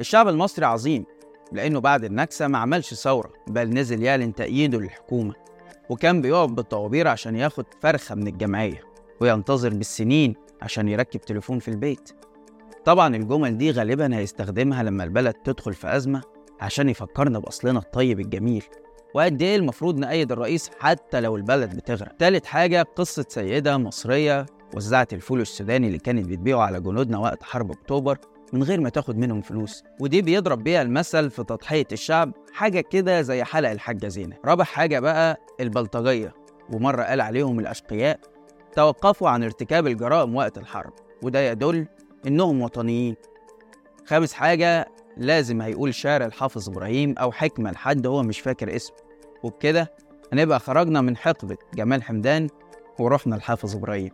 الشعب 0.00 0.28
المصري 0.28 0.66
عظيم 0.66 1.04
لأنه 1.52 1.80
بعد 1.80 2.04
النكسة 2.04 2.48
ما 2.48 2.58
عملش 2.58 2.94
ثورة 2.94 3.32
بل 3.46 3.68
نزل 3.70 4.02
يعلن 4.02 4.34
تأييده 4.34 4.78
للحكومة 4.78 5.34
وكان 5.90 6.20
بيقف 6.22 6.50
بالطوابير 6.50 7.08
عشان 7.08 7.36
ياخد 7.36 7.64
فرخة 7.80 8.14
من 8.14 8.26
الجمعية 8.26 8.80
وينتظر 9.20 9.74
بالسنين 9.74 10.34
عشان 10.62 10.88
يركب 10.88 11.20
تليفون 11.20 11.58
في 11.58 11.68
البيت. 11.68 12.10
طبعا 12.84 13.16
الجمل 13.16 13.58
دي 13.58 13.70
غالبا 13.70 14.16
هيستخدمها 14.16 14.82
لما 14.82 15.04
البلد 15.04 15.34
تدخل 15.34 15.74
في 15.74 15.96
أزمة 15.96 16.22
عشان 16.60 16.88
يفكرنا 16.88 17.38
بأصلنا 17.38 17.78
الطيب 17.78 18.20
الجميل. 18.20 18.64
وقد 19.14 19.42
إيه 19.42 19.56
المفروض 19.56 19.98
نأيد 19.98 20.32
الرئيس 20.32 20.70
حتى 20.78 21.20
لو 21.20 21.36
البلد 21.36 21.76
بتغرق؟ 21.76 22.16
تالت 22.18 22.46
حاجة 22.46 22.82
قصة 22.96 23.24
سيدة 23.28 23.78
مصرية 23.78 24.46
وزعت 24.76 25.12
الفول 25.12 25.40
السوداني 25.40 25.86
اللي 25.86 25.98
كانت 25.98 26.26
بتبيعه 26.26 26.60
على 26.60 26.80
جنودنا 26.80 27.18
وقت 27.18 27.42
حرب 27.42 27.70
أكتوبر 27.70 28.18
من 28.52 28.62
غير 28.62 28.80
ما 28.80 28.88
تاخد 28.88 29.18
منهم 29.18 29.40
فلوس. 29.40 29.82
ودي 30.00 30.22
بيضرب 30.22 30.64
بيها 30.64 30.82
المثل 30.82 31.30
في 31.30 31.44
تضحية 31.44 31.86
الشعب 31.92 32.32
حاجة 32.52 32.80
كده 32.80 33.22
زي 33.22 33.44
حلق 33.44 33.70
الحاجة 33.70 34.08
زينة. 34.08 34.36
رابع 34.44 34.64
حاجة 34.64 35.00
بقى 35.00 35.40
البلطجية. 35.60 36.34
ومرة 36.72 37.02
قال 37.02 37.20
عليهم 37.20 37.60
الأشقياء 37.60 38.20
توقفوا 38.76 39.28
عن 39.28 39.42
ارتكاب 39.42 39.86
الجرائم 39.86 40.34
وقت 40.36 40.58
الحرب. 40.58 40.92
وده 41.22 41.40
يدل 41.50 41.86
إنهم 42.26 42.62
وطنيين. 42.62 43.16
خامس 44.06 44.32
حاجة 44.32 44.88
لازم 45.16 45.62
هيقول 45.62 45.94
شعر 45.94 46.24
الحافظ 46.24 46.68
إبراهيم 46.68 47.14
أو 47.18 47.32
حكمة 47.32 47.70
لحد 47.70 48.06
هو 48.06 48.22
مش 48.22 48.40
فاكر 48.40 48.76
اسمه. 48.76 48.96
وبكده 49.42 49.92
هنبقى 50.32 50.60
خرجنا 50.60 51.00
من 51.00 51.16
حقبة 51.16 51.56
جمال 51.74 52.02
حمدان 52.02 52.48
ورحنا 52.98 53.34
لحافظ 53.34 53.76
إبراهيم. 53.76 54.10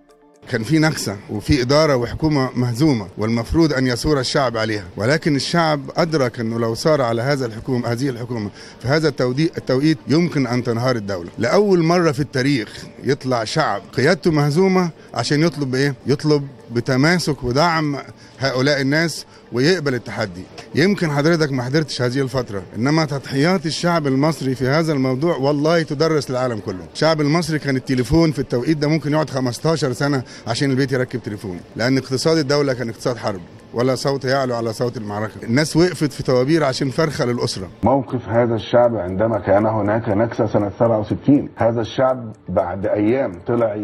كان 0.51 0.63
في 0.63 0.79
نكسة 0.79 1.17
وفي 1.31 1.63
إدارة 1.63 1.97
وحكومة 1.97 2.51
مهزومة 2.59 3.09
والمفروض 3.19 3.73
أن 3.73 3.87
يثور 3.87 4.21
الشعب 4.21 4.57
عليها. 4.57 4.85
ولكن 4.97 5.37
الشعب 5.37 5.81
أدرك 5.97 6.41
أنه 6.41 6.59
لو 6.59 6.75
صار 6.75 7.03
على 7.03 7.23
هذا 7.23 7.47
الحكومة 7.47 7.93
هذه 7.93 8.09
الحكومة 8.09 8.51
في 8.81 8.89
هذا 8.89 9.09
التوقيت 9.09 9.99
يمكن 10.09 10.47
أن 10.47 10.65
تنهار 10.65 10.97
الدولة. 10.97 11.31
لأول 11.39 11.83
مرة 11.83 12.13
في 12.13 12.21
التاريخ 12.21 12.85
يطلع 13.05 13.45
شعب 13.45 13.83
قيادته 13.93 14.31
مهزومة 14.31 14.91
عشان 15.15 15.43
يطلب 15.43 15.75
إيه؟ 15.75 15.95
يطلب 16.07 16.49
بتماسك 16.73 17.44
ودعم 17.44 17.96
هؤلاء 18.38 18.80
الناس 18.80 19.26
ويقبل 19.52 19.94
التحدي. 19.94 20.42
يمكن 20.75 21.11
حضرتك 21.11 21.52
ما 21.52 21.62
حضرتش 21.62 22.02
هذه 22.02 22.20
الفترة 22.20 22.62
إنما 22.76 23.04
تضحيات 23.04 23.66
الشعب 23.66 24.06
المصري 24.06 24.54
في 24.54 24.68
هذا 24.68 24.92
الموضوع 24.92 25.37
والله 25.37 25.82
تدرس 25.82 26.30
للعالم 26.30 26.58
كله. 26.58 26.85
الشعب 26.94 27.20
المصري 27.20 27.58
كان 27.58 27.76
التليفون 27.76 28.32
في 28.32 28.38
التوقيت 28.38 28.76
ده 28.76 28.88
ممكن 28.88 29.12
يقعد 29.12 29.30
15 29.30 29.92
سنة 29.92 30.23
عشان 30.46 30.70
البيت 30.70 30.92
يركب 30.92 31.23
تليفون 31.23 31.61
لأن 31.76 31.99
اقتصاد 31.99 32.38
الدولة 32.38 32.73
كان 32.73 32.88
اقتصاد 32.88 33.16
حرب 33.16 33.40
ولا 33.75 33.94
صوت 33.94 34.25
يعلو 34.25 34.54
على 34.54 34.73
صوت 34.73 34.96
المعركة. 34.96 35.32
الناس 35.42 35.76
وقفت 35.76 36.12
في 36.12 36.23
طوابير 36.23 36.64
عشان 36.64 36.90
فرخة 36.90 37.25
للأسرة. 37.25 37.68
موقف 37.82 38.28
هذا 38.28 38.54
الشعب 38.54 38.96
عندما 38.96 39.38
كان 39.38 39.66
هناك 39.66 40.08
نكسة 40.08 40.46
سنة 40.46 40.70
67 40.78 41.49
هذا 41.56 41.80
الشعب 41.80 42.32
بعد 42.49 42.87
أيام 42.87 43.32
طلع 43.46 43.75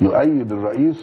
يؤيد 0.00 0.52
الرئيس 0.52 0.96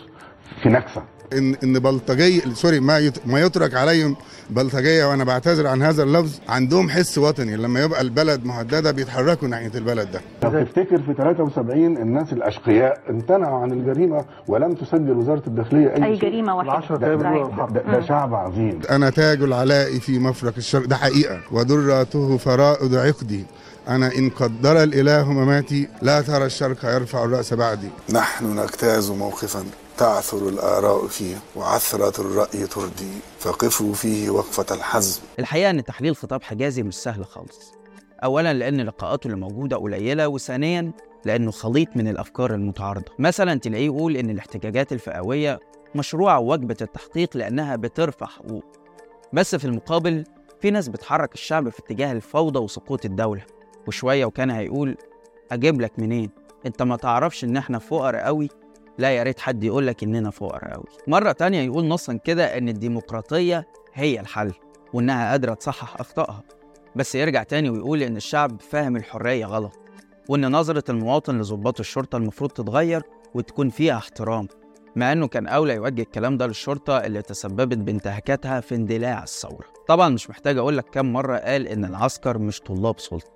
في 0.63 0.69
نكسة. 0.69 1.03
إن 1.33 1.55
إن 1.63 1.79
بلطجية 1.79 2.41
sorry 2.53 2.79
ما 2.79 3.11
ما 3.25 3.41
يترك 3.41 3.75
عليهم 3.75 4.15
بلطجية 4.49 5.05
وأنا 5.05 5.23
بعتذر 5.23 5.67
عن 5.67 5.81
هذا 5.81 6.03
اللفظ. 6.03 6.39
عندهم 6.49 6.89
حس 6.89 7.17
وطني 7.17 7.55
لما 7.55 7.81
يبقى 7.83 8.01
البلد 8.01 8.45
مهددة 8.45 8.91
بيتحركوا 8.91 9.47
ناحية 9.47 9.71
البلد 9.75 10.11
ده. 10.11 10.21
لو 10.43 10.63
تفتكر 10.63 11.01
في 11.01 11.13
73 11.13 11.97
الناس 11.97 12.33
الأشقياء 12.33 12.99
امتنعوا 13.09 13.59
عن 13.61 13.71
الجريمة 13.71 14.25
ولم 14.47 14.73
تسجل 14.73 15.11
وزارة 15.11 15.43
الداخلية 15.47 15.87
أي, 15.95 16.03
أي 16.05 16.19
شيء. 16.19 16.29
جريمة 16.29 16.55
واحدة. 16.57 16.97
ده, 16.97 17.15
ده, 17.15 17.67
ده, 17.73 17.81
ده 17.91 18.01
شعب 18.05 18.33
عظيم. 18.33 18.79
أنا 18.89 19.09
تاج 19.09 19.41
العلاء 19.41 19.99
في 19.99 20.19
مفرق 20.19 20.53
الشرق 20.57 20.85
ده 20.85 20.95
حقيقة. 20.95 21.39
ودراته 21.51 22.37
فرائد 22.37 22.95
عقدي. 22.95 23.45
أنا 23.87 24.15
إن 24.17 24.29
قدر 24.29 24.83
الإله 24.83 25.31
مماتي 25.31 25.87
لا 26.01 26.21
ترى 26.21 26.45
الشرق 26.45 26.85
يرفع 26.85 27.23
الرأس 27.23 27.53
بعدي. 27.53 27.89
نحن 28.13 28.59
نجتاز 28.59 29.11
موقفا. 29.11 29.63
تعثر 29.97 30.49
الآراء 30.49 31.07
فيه 31.07 31.35
وعثرة 31.55 32.21
الرأي 32.21 32.67
تردي. 32.67 33.11
فقفوا 33.39 33.93
فيه 33.93 34.29
وقفة 34.29 34.75
الحزم. 34.75 35.21
الحقيقة 35.39 35.69
إن 35.69 35.83
تحليل 35.83 36.15
خطاب 36.15 36.43
حجازي 36.43 36.83
مش 36.83 36.95
سهل 36.95 37.25
خالص. 37.25 37.71
أولا 38.23 38.53
لأن 38.53 38.81
لقاءاته 38.81 39.27
اللي 39.27 39.37
موجودة 39.37 39.77
قليلة 39.77 40.27
وثانيا 40.27 40.91
لأنه 41.25 41.51
خليط 41.51 41.87
من 41.95 42.07
الأفكار 42.07 42.53
المتعارضة. 42.53 43.11
مثلا 43.19 43.59
تلاقيه 43.59 43.85
يقول 43.85 44.17
إن 44.17 44.29
الاحتجاجات 44.29 44.91
الفئوية 44.93 45.59
مشروعة 45.95 46.39
ووجبة 46.39 46.77
التحقيق 46.81 47.37
لأنها 47.37 47.75
بترفع 47.75 48.25
حقوق. 48.25 48.65
بس 49.33 49.55
في 49.55 49.65
المقابل 49.65 50.23
في 50.61 50.71
ناس 50.71 50.87
بتحرك 50.87 51.33
الشعب 51.33 51.69
في 51.69 51.79
اتجاه 51.79 52.11
الفوضى 52.11 52.59
وسقوط 52.59 53.05
الدولة. 53.05 53.41
وشوية 53.87 54.25
وكان 54.25 54.51
هيقول 54.51 54.97
أجيب 55.51 55.81
لك 55.81 55.99
منين؟ 55.99 56.29
أنت 56.65 56.81
ما 56.81 56.95
تعرفش 56.95 57.43
إن 57.43 57.57
إحنا 57.57 57.79
فقراء 57.79 58.21
قوي 58.25 58.49
لا 58.97 59.11
يا 59.11 59.23
ريت 59.23 59.39
حد 59.39 59.63
يقول 59.63 59.87
لك 59.87 60.03
إننا 60.03 60.29
فقراء 60.29 60.73
قوي 60.73 60.85
مرة 61.07 61.31
تانية 61.31 61.61
يقول 61.61 61.85
نصا 61.85 62.13
كده 62.13 62.57
إن 62.57 62.69
الديمقراطية 62.69 63.67
هي 63.93 64.19
الحل 64.19 64.53
وإنها 64.93 65.31
قادرة 65.31 65.53
تصحح 65.53 65.99
أخطائها. 65.99 66.43
بس 66.95 67.15
يرجع 67.15 67.43
تاني 67.43 67.69
ويقول 67.69 68.03
إن 68.03 68.17
الشعب 68.17 68.61
فاهم 68.61 68.95
الحرية 68.95 69.45
غلط 69.45 69.79
وإن 70.29 70.51
نظرة 70.51 70.83
المواطن 70.89 71.37
لضباط 71.39 71.79
الشرطة 71.79 72.15
المفروض 72.17 72.49
تتغير 72.51 73.01
وتكون 73.33 73.69
فيها 73.69 73.97
احترام 73.97 74.47
مع 74.95 75.11
إنه 75.11 75.27
كان 75.27 75.47
أولى 75.47 75.73
يوجه 75.73 76.01
الكلام 76.01 76.37
ده 76.37 76.47
للشرطة 76.47 76.97
اللي 76.97 77.21
تسببت 77.21 77.77
بانتهاكاتها 77.77 78.59
في 78.59 78.75
اندلاع 78.75 79.23
الثورة. 79.23 79.65
طبعا 79.87 80.09
مش 80.09 80.29
محتاج 80.29 80.57
أقول 80.57 80.77
لك 80.77 80.85
كم 80.91 81.13
مرة 81.13 81.37
قال 81.37 81.67
إن 81.67 81.85
العسكر 81.85 82.37
مش 82.37 82.59
طلاب 82.61 82.99
سلطة 82.99 83.31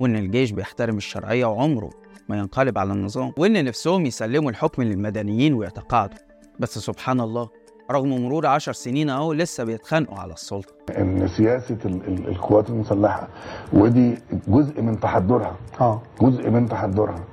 وإن 0.00 0.16
الجيش 0.16 0.50
بيحترم 0.50 0.96
الشرعية 0.96 1.44
وعمره 1.46 1.90
ما 2.28 2.38
ينقلب 2.38 2.78
على 2.78 2.92
النظام 2.92 3.32
وإن 3.36 3.64
نفسهم 3.64 4.06
يسلموا 4.06 4.50
الحكم 4.50 4.82
للمدنيين 4.82 5.54
ويتقاعدوا 5.54 6.18
بس 6.58 6.78
سبحان 6.78 7.20
الله 7.20 7.48
رغم 7.90 8.24
مرور 8.24 8.46
عشر 8.46 8.72
سنين 8.72 9.10
أهو 9.10 9.32
لسه 9.32 9.64
بيتخانقوا 9.64 10.18
على 10.18 10.32
السلطة. 10.32 10.72
إن 10.98 11.28
سياسة 11.28 11.78
ال- 11.84 12.06
ال- 12.08 12.28
القوات 12.28 12.70
المسلحة 12.70 13.28
ودي 13.72 14.18
جزء 14.48 14.82
من 14.82 15.00
تحضرها. 15.00 15.56
آه. 15.80 16.02
جزء 16.20 16.50
من 16.50 16.68
تحضرها. 16.68 17.24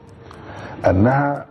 أنها 0.89 1.45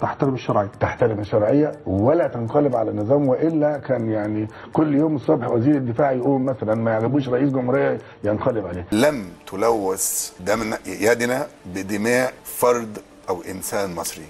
تحترم 0.00 0.34
الشرعية. 0.34 0.70
تحترم 0.80 1.20
الشرعية 1.20 1.72
ولا 1.86 2.28
تنقلب 2.28 2.76
على 2.76 2.90
النظام 2.90 3.28
وإلا 3.28 3.78
كان 3.78 4.10
يعني 4.10 4.48
كل 4.72 4.94
يوم 4.94 5.16
الصبح 5.16 5.50
وزير 5.50 5.76
الدفاع 5.76 6.12
يقوم 6.12 6.44
مثلا 6.44 6.74
ما 6.74 6.90
يعجبوش 6.90 7.28
رئيس 7.28 7.50
جمهورية 7.50 7.98
ينقلب 8.24 8.66
عليه. 8.66 8.86
لم 8.92 9.24
تلوث 9.46 10.32
دم 10.40 10.74
يدنا 10.86 11.46
بدماء 11.74 12.32
فرد 12.44 12.98
أو 13.28 13.42
إنسان 13.42 13.94
مصري 13.94 14.24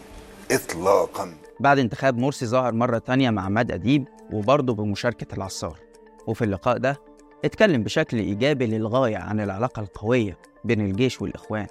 اطلاقا. 0.50 1.34
بعد 1.60 1.78
انتخاب 1.78 2.18
مرسي 2.18 2.46
ظهر 2.46 2.72
مرة 2.72 2.98
تانية 2.98 3.30
مع 3.30 3.42
عماد 3.42 3.72
أديب 3.72 4.04
وبرضه 4.32 4.74
بمشاركة 4.74 5.34
العصار. 5.34 5.78
وفي 6.26 6.44
اللقاء 6.44 6.78
ده 6.78 6.96
اتكلم 7.44 7.82
بشكل 7.82 8.16
إيجابي 8.16 8.66
للغاية 8.66 9.16
عن 9.16 9.40
العلاقة 9.40 9.80
القوية 9.80 10.36
بين 10.64 10.80
الجيش 10.80 11.22
والإخوان. 11.22 11.66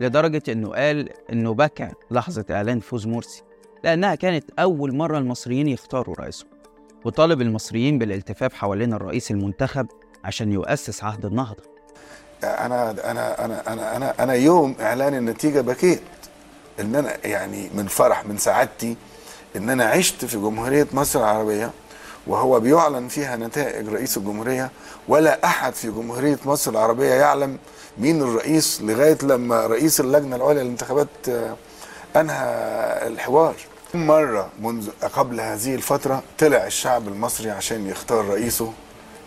لدرجة 0.00 0.42
إنه 0.48 0.70
قال 0.70 1.08
إنه 1.32 1.54
بكى 1.54 1.88
لحظة 2.10 2.44
إعلان 2.50 2.80
فوز 2.80 3.06
مرسي 3.06 3.42
لأنها 3.84 4.14
كانت 4.14 4.44
أول 4.58 4.94
مرة 4.96 5.18
المصريين 5.18 5.68
يختاروا 5.68 6.14
رئيسهم. 6.14 6.50
وطالب 7.04 7.40
المصريين 7.40 7.98
بالالتفاف 7.98 8.54
حوالين 8.54 8.92
الرئيس 8.92 9.30
المنتخب 9.30 9.86
عشان 10.24 10.52
يؤسس 10.52 11.04
عهد 11.04 11.24
النهضة. 11.24 11.62
أنا 12.44 12.90
أنا 12.90 13.44
أنا 13.44 13.72
أنا 13.72 13.96
أنا 13.96 14.14
أنا 14.22 14.34
يوم 14.34 14.76
إعلان 14.80 15.14
النتيجة 15.14 15.60
بكيت 15.60 16.00
إن 16.80 16.94
أنا 16.94 17.26
يعني 17.26 17.70
من 17.74 17.86
فرح 17.86 18.26
من 18.26 18.36
سعادتي 18.36 18.96
إن 19.56 19.70
أنا 19.70 19.84
عشت 19.84 20.24
في 20.24 20.36
جمهورية 20.36 20.86
مصر 20.92 21.18
العربية 21.18 21.70
وهو 22.26 22.60
بيعلن 22.60 23.08
فيها 23.08 23.36
نتائج 23.36 23.88
رئيس 23.88 24.16
الجمهورية 24.16 24.70
ولا 25.08 25.44
أحد 25.44 25.74
في 25.74 25.90
جمهورية 25.90 26.38
مصر 26.44 26.70
العربية 26.70 27.10
يعلم 27.14 27.58
مين 27.98 28.22
الرئيس 28.22 28.80
لغاية 28.82 29.18
لما 29.22 29.66
رئيس 29.66 30.00
اللجنة 30.00 30.36
العليا 30.36 30.62
للانتخابات 30.62 31.08
آه، 31.28 31.56
أنهى 32.16 32.44
الحوار. 33.06 33.54
مرة 33.94 34.48
منذ 34.60 34.88
قبل 35.14 35.40
هذه 35.40 35.74
الفترة 35.74 36.22
طلع 36.38 36.66
الشعب 36.66 37.08
المصري 37.08 37.50
عشان 37.50 37.86
يختار 37.86 38.24
رئيسه 38.24 38.72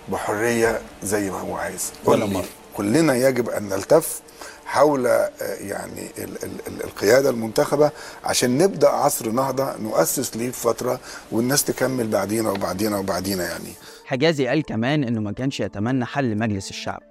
بحرية 0.10 0.82
زي 1.04 1.30
ما 1.32 1.40
هو 1.40 1.56
عايز؟ 1.56 1.92
ولا 2.06 2.26
مرة. 2.26 2.46
كلنا 2.78 3.16
يجب 3.16 3.50
أن 3.50 3.70
نلتف 3.70 4.22
حول 4.66 5.08
آه، 5.08 5.30
يعني 5.60 6.08
ال- 6.18 6.44
ال- 6.44 6.68
ال- 6.68 6.84
القيادة 6.84 7.30
المنتخبة 7.30 7.92
عشان 8.24 8.58
نبدأ 8.58 8.90
عصر 8.90 9.30
نهضه 9.32 9.78
نؤسس 9.78 10.38
ليه 10.38 10.52
فترة 10.52 11.00
والناس 11.32 11.64
تكمل 11.64 12.08
بعدينا 12.08 12.50
وبعدينا 12.52 12.98
وبعدينا 12.98 13.44
يعني. 13.44 13.70
حجازي 14.06 14.48
قال 14.48 14.64
كمان 14.64 15.04
إنه 15.04 15.22
ما 15.22 15.32
كانش 15.32 15.60
يتمنى 15.60 16.06
حل 16.06 16.38
مجلس 16.38 16.70
الشعب 16.70 17.02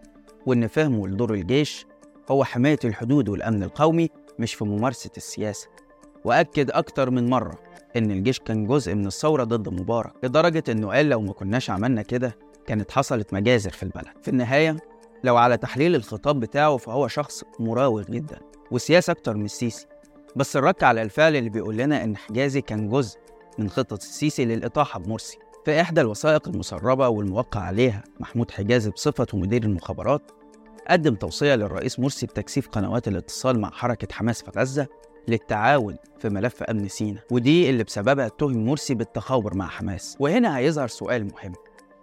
وإن 0.47 0.67
فهمه 0.67 1.09
لدور 1.09 1.35
الجيش 1.35 1.87
هو 2.31 2.45
حماية 2.45 2.79
الحدود 2.85 3.29
والأمن 3.29 3.63
القومي 3.63 4.11
مش 4.39 4.55
في 4.55 4.65
ممارسة 4.65 5.11
السياسة. 5.17 5.69
وأكد 6.25 6.71
أكتر 6.71 7.11
من 7.11 7.31
مرة 7.31 7.59
إن 7.97 8.11
الجيش 8.11 8.39
كان 8.41 8.67
جزء 8.67 8.95
من 8.95 9.07
الثورة 9.07 9.45
ضد 9.45 9.69
مبارك 9.69 10.13
لدرجة 10.23 10.65
إنه 10.69 10.89
قال 10.93 11.09
لو 11.09 11.21
ما 11.21 11.33
كناش 11.33 11.71
عملنا 11.71 12.03
كده 12.03 12.37
كانت 12.67 12.91
حصلت 12.91 13.35
مجازر 13.35 13.71
في 13.71 13.83
البلد. 13.83 14.07
في 14.23 14.29
النهاية 14.29 14.77
لو 15.25 15.37
على 15.37 15.57
تحليل 15.57 15.95
الخطاب 15.95 16.41
بتاعه 16.41 16.77
فهو 16.77 17.09
شخص 17.09 17.45
مراوغ 17.59 18.03
جدا 18.03 18.39
وسياسة 18.71 19.11
أكتر 19.11 19.37
من 19.37 19.45
السيسي. 19.45 19.87
بس 20.37 20.57
الرك 20.57 20.83
على 20.83 21.03
الفعل 21.03 21.37
اللي 21.37 21.51
بيقول 21.51 21.77
لنا 21.77 22.05
إن 22.05 22.17
حجازي 22.17 22.61
كان 22.61 22.89
جزء 22.89 23.19
من 23.59 23.71
خطة 23.71 23.95
السيسي 23.95 24.45
للإطاحة 24.45 25.01
بمرسي. 25.01 25.39
في 25.65 25.81
إحدى 25.81 26.01
الوثائق 26.01 26.49
المسربة 26.49 27.09
والموقع 27.09 27.61
عليها 27.61 28.03
محمود 28.21 28.51
حجازي 28.51 28.91
بصفته 28.91 29.39
مدير 29.39 29.63
المخابرات 29.63 30.31
قدم 30.91 31.15
توصية 31.15 31.55
للرئيس 31.55 31.99
مرسي 32.01 32.27
بتكثيف 32.27 32.69
قنوات 32.69 33.09
الاتصال 33.09 33.61
مع 33.61 33.71
حركة 33.71 34.09
حماس 34.15 34.43
في 34.43 34.51
غزة 34.61 34.87
للتعاون 35.29 35.97
في 36.19 36.29
ملف 36.29 36.63
أمن 36.63 36.89
سيناء 36.89 37.25
ودي 37.31 37.71
اللي 37.71 37.85
بسببها 37.85 38.27
اتهم 38.27 38.67
مرسي 38.67 38.95
بالتخابر 38.95 39.55
مع 39.57 39.67
حماس. 39.67 40.17
وهنا 40.21 40.59
هيظهر 40.59 40.89
سؤال 40.89 41.25
مهم. 41.25 41.53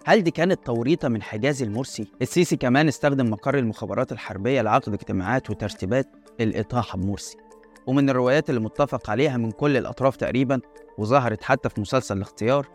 هل 0.05 0.21
دي 0.23 0.31
كانت 0.31 0.65
توريطة 0.65 1.07
من 1.07 1.21
حجازي 1.21 1.65
المرسي؟ 1.65 2.07
السيسي 2.21 2.55
كمان 2.55 2.87
استخدم 2.87 3.29
مقر 3.29 3.57
المخابرات 3.57 4.11
الحربية 4.11 4.61
لعقد 4.61 4.93
اجتماعات 4.93 5.49
وترتيبات 5.49 6.07
الإطاحة 6.41 6.97
بمرسي. 6.97 7.37
ومن 7.87 8.09
الروايات 8.09 8.49
اللي 8.49 8.61
متفق 8.61 9.09
عليها 9.09 9.37
من 9.37 9.51
كل 9.51 9.77
الأطراف 9.77 10.15
تقريبا 10.15 10.59
وظهرت 10.97 11.43
حتى 11.43 11.69
في 11.69 11.81
مسلسل 11.81 12.17
الاختيار 12.17 12.67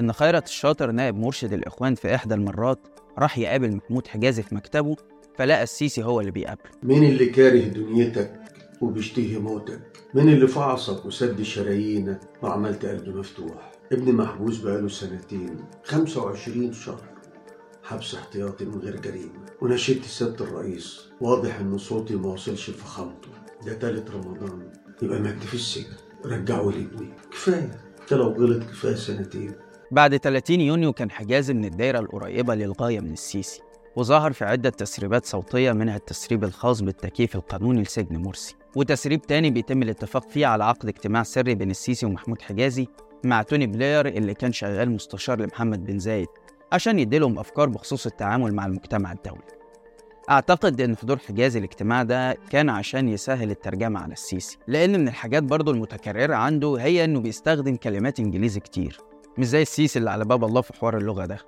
إن 0.00 0.12
خيرت 0.12 0.46
الشاطر 0.46 0.90
نائب 0.90 1.16
مرشد 1.16 1.52
الإخوان 1.52 1.94
في 1.94 2.14
إحدى 2.14 2.34
المرات 2.34 2.78
راح 3.18 3.38
يقابل 3.38 3.76
محمود 3.76 4.06
حجازي 4.06 4.42
في 4.42 4.54
مكتبه 4.54 4.96
فلقى 5.38 5.62
السيسي 5.62 6.02
هو 6.04 6.20
اللي 6.20 6.30
بيقابله. 6.30 6.70
مين 6.82 7.04
اللي 7.04 7.26
كاره 7.26 7.58
دنيتك 7.64 8.40
وبيشتهي 8.80 9.38
موتك؟ 9.38 9.80
مين 10.14 10.28
اللي 10.28 10.46
فعصك 10.48 11.06
وسد 11.06 11.42
شرايينك 11.42 12.20
وعملت 12.42 12.86
قلب 12.86 13.16
مفتوح؟ 13.16 13.69
ابني 13.92 14.12
محبوس 14.12 14.58
بقاله 14.58 14.88
سنتين 14.88 15.64
25 15.84 16.72
شهر. 16.72 17.00
حبس 17.82 18.14
احتياطي 18.14 18.64
من 18.64 18.78
غير 18.78 19.00
جريمة. 19.00 19.46
ونشدت 19.60 20.04
سيادة 20.04 20.44
الرئيس. 20.44 21.00
واضح 21.20 21.58
إن 21.60 21.78
صوتي 21.78 22.16
ما 22.16 22.28
وصلش 22.28 22.70
لفخامته 22.70 23.28
ده 23.66 23.72
تالت 23.72 24.10
رمضان. 24.10 24.72
يبقى 25.02 25.20
مات 25.20 25.42
في 25.42 25.54
السجن. 25.54 25.92
رجعوا 26.24 26.72
لي 26.72 26.78
ابني 26.78 27.08
كفاية. 27.30 27.80
ده 28.10 28.16
لو 28.16 28.28
غلط 28.28 28.62
كفاية 28.62 28.94
سنتين. 28.94 29.52
بعد 29.90 30.16
30 30.16 30.60
يونيو 30.60 30.92
كان 30.92 31.10
حجازي 31.10 31.54
من 31.54 31.64
الدايرة 31.64 31.98
القريبة 31.98 32.54
للغاية 32.54 33.00
من 33.00 33.12
السيسي. 33.12 33.60
وظهر 33.96 34.32
في 34.32 34.44
عدة 34.44 34.70
تسريبات 34.70 35.26
صوتية 35.26 35.72
منها 35.72 35.96
التسريب 35.96 36.44
الخاص 36.44 36.80
بالتكييف 36.80 37.36
القانوني 37.36 37.82
لسجن 37.82 38.16
مرسي. 38.16 38.54
وتسريب 38.76 39.22
تاني 39.22 39.50
بيتم 39.50 39.82
الاتفاق 39.82 40.30
فيه 40.30 40.46
على 40.46 40.64
عقد 40.64 40.88
اجتماع 40.88 41.22
سري 41.22 41.54
بين 41.54 41.70
السيسي 41.70 42.06
ومحمود 42.06 42.42
حجازي 42.42 42.86
مع 43.24 43.42
توني 43.42 43.66
بلير 43.66 44.06
اللي 44.06 44.34
كان 44.34 44.52
شغال 44.52 44.90
مستشار 44.90 45.40
لمحمد 45.40 45.84
بن 45.84 45.98
زايد 45.98 46.28
عشان 46.72 46.98
يديلهم 46.98 47.38
أفكار 47.38 47.68
بخصوص 47.68 48.06
التعامل 48.06 48.54
مع 48.54 48.66
المجتمع 48.66 49.12
الدولي. 49.12 49.60
أعتقد 50.30 50.80
إن 50.80 50.96
حضور 50.96 51.18
حجازي 51.18 51.58
الاجتماع 51.58 52.02
ده 52.02 52.32
كان 52.50 52.68
عشان 52.68 53.08
يسهل 53.08 53.50
الترجمة 53.50 54.00
على 54.00 54.12
السيسي 54.12 54.58
لأن 54.68 55.00
من 55.00 55.08
الحاجات 55.08 55.42
برضو 55.42 55.70
المتكررة 55.70 56.34
عنده 56.34 56.76
هي 56.80 57.04
إنه 57.04 57.20
بيستخدم 57.20 57.76
كلمات 57.76 58.20
إنجليزي 58.20 58.60
كتير 58.60 58.98
مش 59.38 59.46
زي 59.46 59.62
السيسي 59.62 59.98
اللي 59.98 60.10
على 60.10 60.24
باب 60.24 60.44
الله 60.44 60.60
في 60.60 60.72
حوار 60.72 60.96
اللغة 60.96 61.26
ده. 61.26 61.38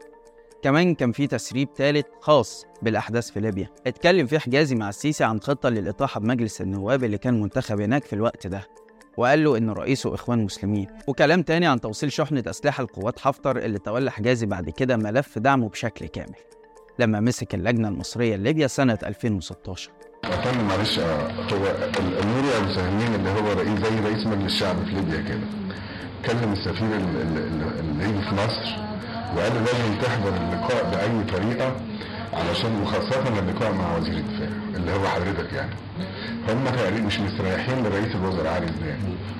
كمان 0.62 0.94
كان 0.94 1.12
في 1.12 1.26
تسريب 1.26 1.68
ثالث 1.76 2.06
خاص 2.20 2.66
بالأحداث 2.82 3.30
في 3.30 3.40
ليبيا. 3.40 3.68
اتكلم 3.86 4.26
فيه 4.26 4.38
حجازي 4.38 4.74
مع 4.74 4.88
السيسي 4.88 5.24
عن 5.24 5.40
خطة 5.40 5.68
للإطاحة 5.68 6.20
بمجلس 6.20 6.60
النواب 6.60 7.04
اللي 7.04 7.18
كان 7.18 7.40
منتخب 7.40 7.80
هناك 7.80 8.04
في 8.04 8.12
الوقت 8.12 8.46
ده. 8.46 8.62
وقال 9.16 9.44
له 9.44 9.58
إن 9.58 9.70
رئيسه 9.70 10.14
إخوان 10.14 10.44
مسلمين. 10.44 10.86
وكلام 11.06 11.42
تاني 11.42 11.66
عن 11.66 11.80
توصيل 11.80 12.12
شحنة 12.12 12.42
أسلحة 12.46 12.82
لقوات 12.84 13.18
حفتر 13.18 13.58
اللي 13.58 13.78
تولى 13.78 14.10
حجازي 14.10 14.46
بعد 14.46 14.70
كده 14.70 14.96
ملف 14.96 15.38
دعمه 15.38 15.68
بشكل 15.68 16.06
كامل. 16.06 16.34
لما 16.98 17.20
مسك 17.20 17.54
اللجنة 17.54 17.88
المصرية 17.88 18.36
لليبيا 18.36 18.66
سنة 18.66 18.98
2016 19.06 19.90
فندم 20.22 20.64
معلش 20.68 20.98
آه، 20.98 21.30
هو 21.32 21.66
ال- 21.66 22.18
النوري 22.18 22.56
ابو 22.58 22.74
سهمين 22.74 23.14
اللي 23.14 23.30
هو 23.30 23.52
رئيس 23.52 23.78
زي 23.80 24.00
رئيس 24.00 24.26
مجلس 24.26 24.44
الشعب 24.54 24.76
في 24.84 24.90
ليبيا 24.94 25.20
كده. 25.28 25.40
كلم 26.26 26.52
السفير 26.52 26.96
ال- 26.96 27.20
ال- 27.22 27.38
ال- 27.38 27.78
الليبي 27.80 28.22
في 28.22 28.34
مصر 28.34 28.82
وقال 29.36 29.52
له 29.54 29.60
لازم 29.60 30.00
تحضر 30.02 30.28
اللقاء 30.36 30.90
بأي 30.90 31.24
طريقة. 31.24 31.76
علشان 32.32 32.82
وخاصة 32.82 33.38
اللقاء 33.38 33.72
مع 33.72 33.96
وزير 33.96 34.14
الدفاع 34.18 34.48
اللي 34.76 34.92
هو 34.92 35.06
حضرتك 35.06 35.52
يعني. 35.52 35.74
هم 36.48 36.64
تقريبا 36.76 37.06
مش 37.06 37.20
مستريحين 37.20 37.82
لرئيس 37.86 38.14
الوزراء 38.16 38.52
علي 38.54 38.66
زيدان 38.66 38.98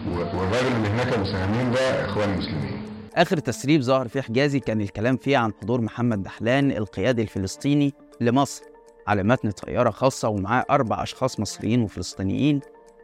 و- 0.09 0.39
والراجل 0.39 0.77
اللي 0.77 0.89
هناك 0.89 1.13
ابو 1.13 1.25
سهمين 1.25 1.71
ده 1.73 2.05
اخوان 2.05 2.39
مسلمين. 2.39 2.83
آخر 3.15 3.39
تسريب 3.39 3.81
ظهر 3.81 4.09
فيه 4.09 4.21
حجازي 4.21 4.61
كان 4.61 4.81
الكلام 4.81 5.17
فيه 5.17 5.37
عن 5.37 5.53
حضور 5.63 5.81
محمد 5.81 6.23
دحلان 6.23 6.71
القيادي 6.71 7.23
الفلسطيني 7.23 7.95
لمصر. 8.21 8.63
على 9.07 9.23
متن 9.23 9.51
طيارة 9.51 9.91
خاصة 9.91 10.29
ومعاه 10.29 10.65
أربع 10.71 11.03
أشخاص 11.03 11.41
مصريين 11.41 11.83
وفلسطينيين 11.83 12.61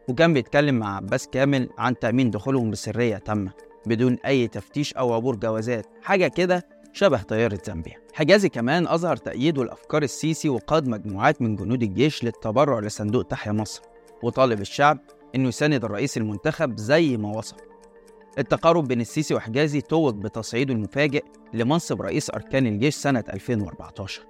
وكان 0.09 0.35
بيتكلم 0.35 0.74
مع 0.79 0.96
عباس 0.96 1.29
كامل 1.29 1.68
عن 1.79 1.98
تأمين 1.98 2.31
دخولهم 2.31 2.70
بسرية 2.70 3.16
تامة 3.16 3.51
بدون 3.87 4.18
أي 4.27 4.48
تفتيش 4.48 4.92
أو 4.94 5.14
عبور 5.14 5.37
جوازات. 5.37 5.87
حاجة 6.03 6.29
كده 6.29 6.66
شبه 6.98 7.22
طيارة 7.22 7.58
زامبيا 7.66 7.94
حجازي 8.14 8.48
كمان 8.48 8.87
أظهر 8.87 9.16
تأييده 9.16 9.64
لأفكار 9.64 10.02
السيسي 10.02 10.48
وقاد 10.48 10.88
مجموعات 10.88 11.42
من 11.42 11.56
جنود 11.56 11.82
الجيش 11.82 12.24
للتبرع 12.24 12.78
لصندوق 12.78 13.22
تحيا 13.22 13.52
مصر 13.52 13.82
وطالب 14.22 14.61
الشعب 14.61 14.98
إنه 15.34 15.48
يساند 15.48 15.84
الرئيس 15.84 16.16
المنتخب 16.16 16.78
زي 16.78 17.16
ما 17.16 17.37
وصف. 17.37 17.56
التقارب 18.38 18.88
بين 18.88 19.00
السيسي 19.00 19.34
وحجازي 19.34 19.80
توج 19.80 20.14
بتصعيده 20.14 20.74
المفاجئ 20.74 21.24
لمنصب 21.54 22.02
رئيس 22.02 22.30
أركان 22.30 22.66
الجيش 22.66 22.94
سنة 22.94 23.24
2014 23.32 24.22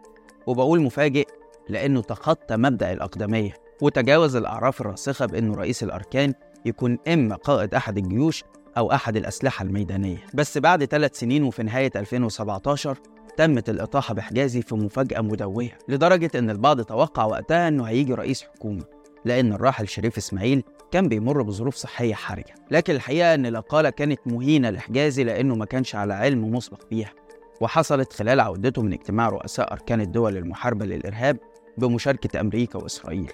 وبقول 0.46 0.82
مفاجئ 0.82 1.26
لأنه 1.68 2.02
تخطى 2.02 2.56
مبدأ 2.56 2.92
الأقدمية 2.92 3.54
وتجاوز 3.82 4.36
الأعراف 4.36 4.80
الراسخة 4.80 5.26
بأنه 5.26 5.54
رئيس 5.54 5.82
الأركان 5.82 6.34
يكون 6.64 6.98
إما 7.08 7.36
قائد 7.36 7.74
أحد 7.74 7.98
الجيوش 7.98 8.44
أو 8.78 8.92
أحد 8.92 9.16
الأسلحة 9.16 9.62
الميدانية. 9.62 10.26
بس 10.34 10.58
بعد 10.58 10.84
ثلاث 10.84 11.18
سنين 11.18 11.42
وفي 11.42 11.62
نهاية 11.62 11.90
2017 11.96 12.98
تمت 13.36 13.68
الإطاحة 13.68 14.14
بحجازي 14.14 14.62
في 14.62 14.74
مفاجأة 14.74 15.20
مدوية 15.20 15.78
لدرجة 15.88 16.30
إن 16.34 16.50
البعض 16.50 16.80
توقع 16.80 17.24
وقتها 17.24 17.68
إنه 17.68 17.84
هيجي 17.84 18.14
رئيس 18.14 18.42
حكومة 18.42 18.84
لأن 19.24 19.52
الراحل 19.52 19.88
شريف 19.88 20.16
إسماعيل 20.16 20.62
كان 20.90 21.08
بيمر 21.08 21.42
بظروف 21.42 21.74
صحية 21.74 22.14
حرجة. 22.14 22.54
لكن 22.70 22.94
الحقيقة 22.94 23.34
إن 23.34 23.46
الإقالة 23.46 23.90
كانت 23.90 24.20
مهينة 24.26 24.70
لحجازي 24.70 25.24
لأنه 25.24 25.54
ما 25.54 25.64
كانش 25.64 25.94
على 25.94 26.14
علم 26.14 26.54
مسبق 26.54 26.88
بيها. 26.90 27.12
وحصلت 27.60 28.12
خلال 28.12 28.40
عودته 28.40 28.82
من 28.82 28.92
اجتماع 28.92 29.28
رؤساء 29.28 29.72
أركان 29.72 30.00
الدول 30.00 30.36
المحاربة 30.36 30.86
للإرهاب 30.86 31.38
بمشاركة 31.78 32.40
أمريكا 32.40 32.78
وإسرائيل. 32.78 33.32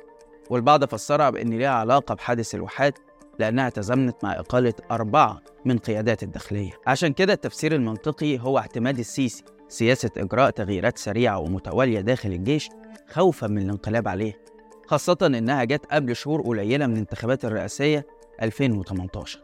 والبعض 0.51 0.85
فسرها 0.85 1.31
بأن 1.31 1.51
ليها 1.51 1.71
علاقة 1.71 2.15
بحادث 2.15 2.55
الواحات 2.55 2.99
لأنها 3.39 3.69
تزامنت 3.69 4.25
مع 4.25 4.33
إقالة 4.33 4.75
أربعة 4.91 5.41
من 5.65 5.79
قيادات 5.79 6.23
الداخلية. 6.23 6.73
عشان 6.87 7.13
كده 7.13 7.33
التفسير 7.33 7.75
المنطقي 7.75 8.39
هو 8.39 8.59
اعتماد 8.59 8.99
السيسي. 8.99 9.45
سياسة 9.69 10.11
إجراء 10.17 10.51
تغييرات 10.51 10.99
سريعة 10.99 11.39
ومتوالية 11.39 12.01
داخل 12.01 12.33
الجيش 12.33 12.69
خوفا 13.09 13.47
من 13.47 13.59
الانقلاب 13.59 14.09
عليه 14.09 14.39
خاصة 14.87 15.17
إنها 15.23 15.65
جت 15.65 15.87
قبل 15.87 16.17
شهور 16.17 16.41
قليلة 16.41 16.87
من 16.87 16.93
الانتخابات 16.93 17.45
الرئاسية 17.45 18.07
2018 18.43 19.41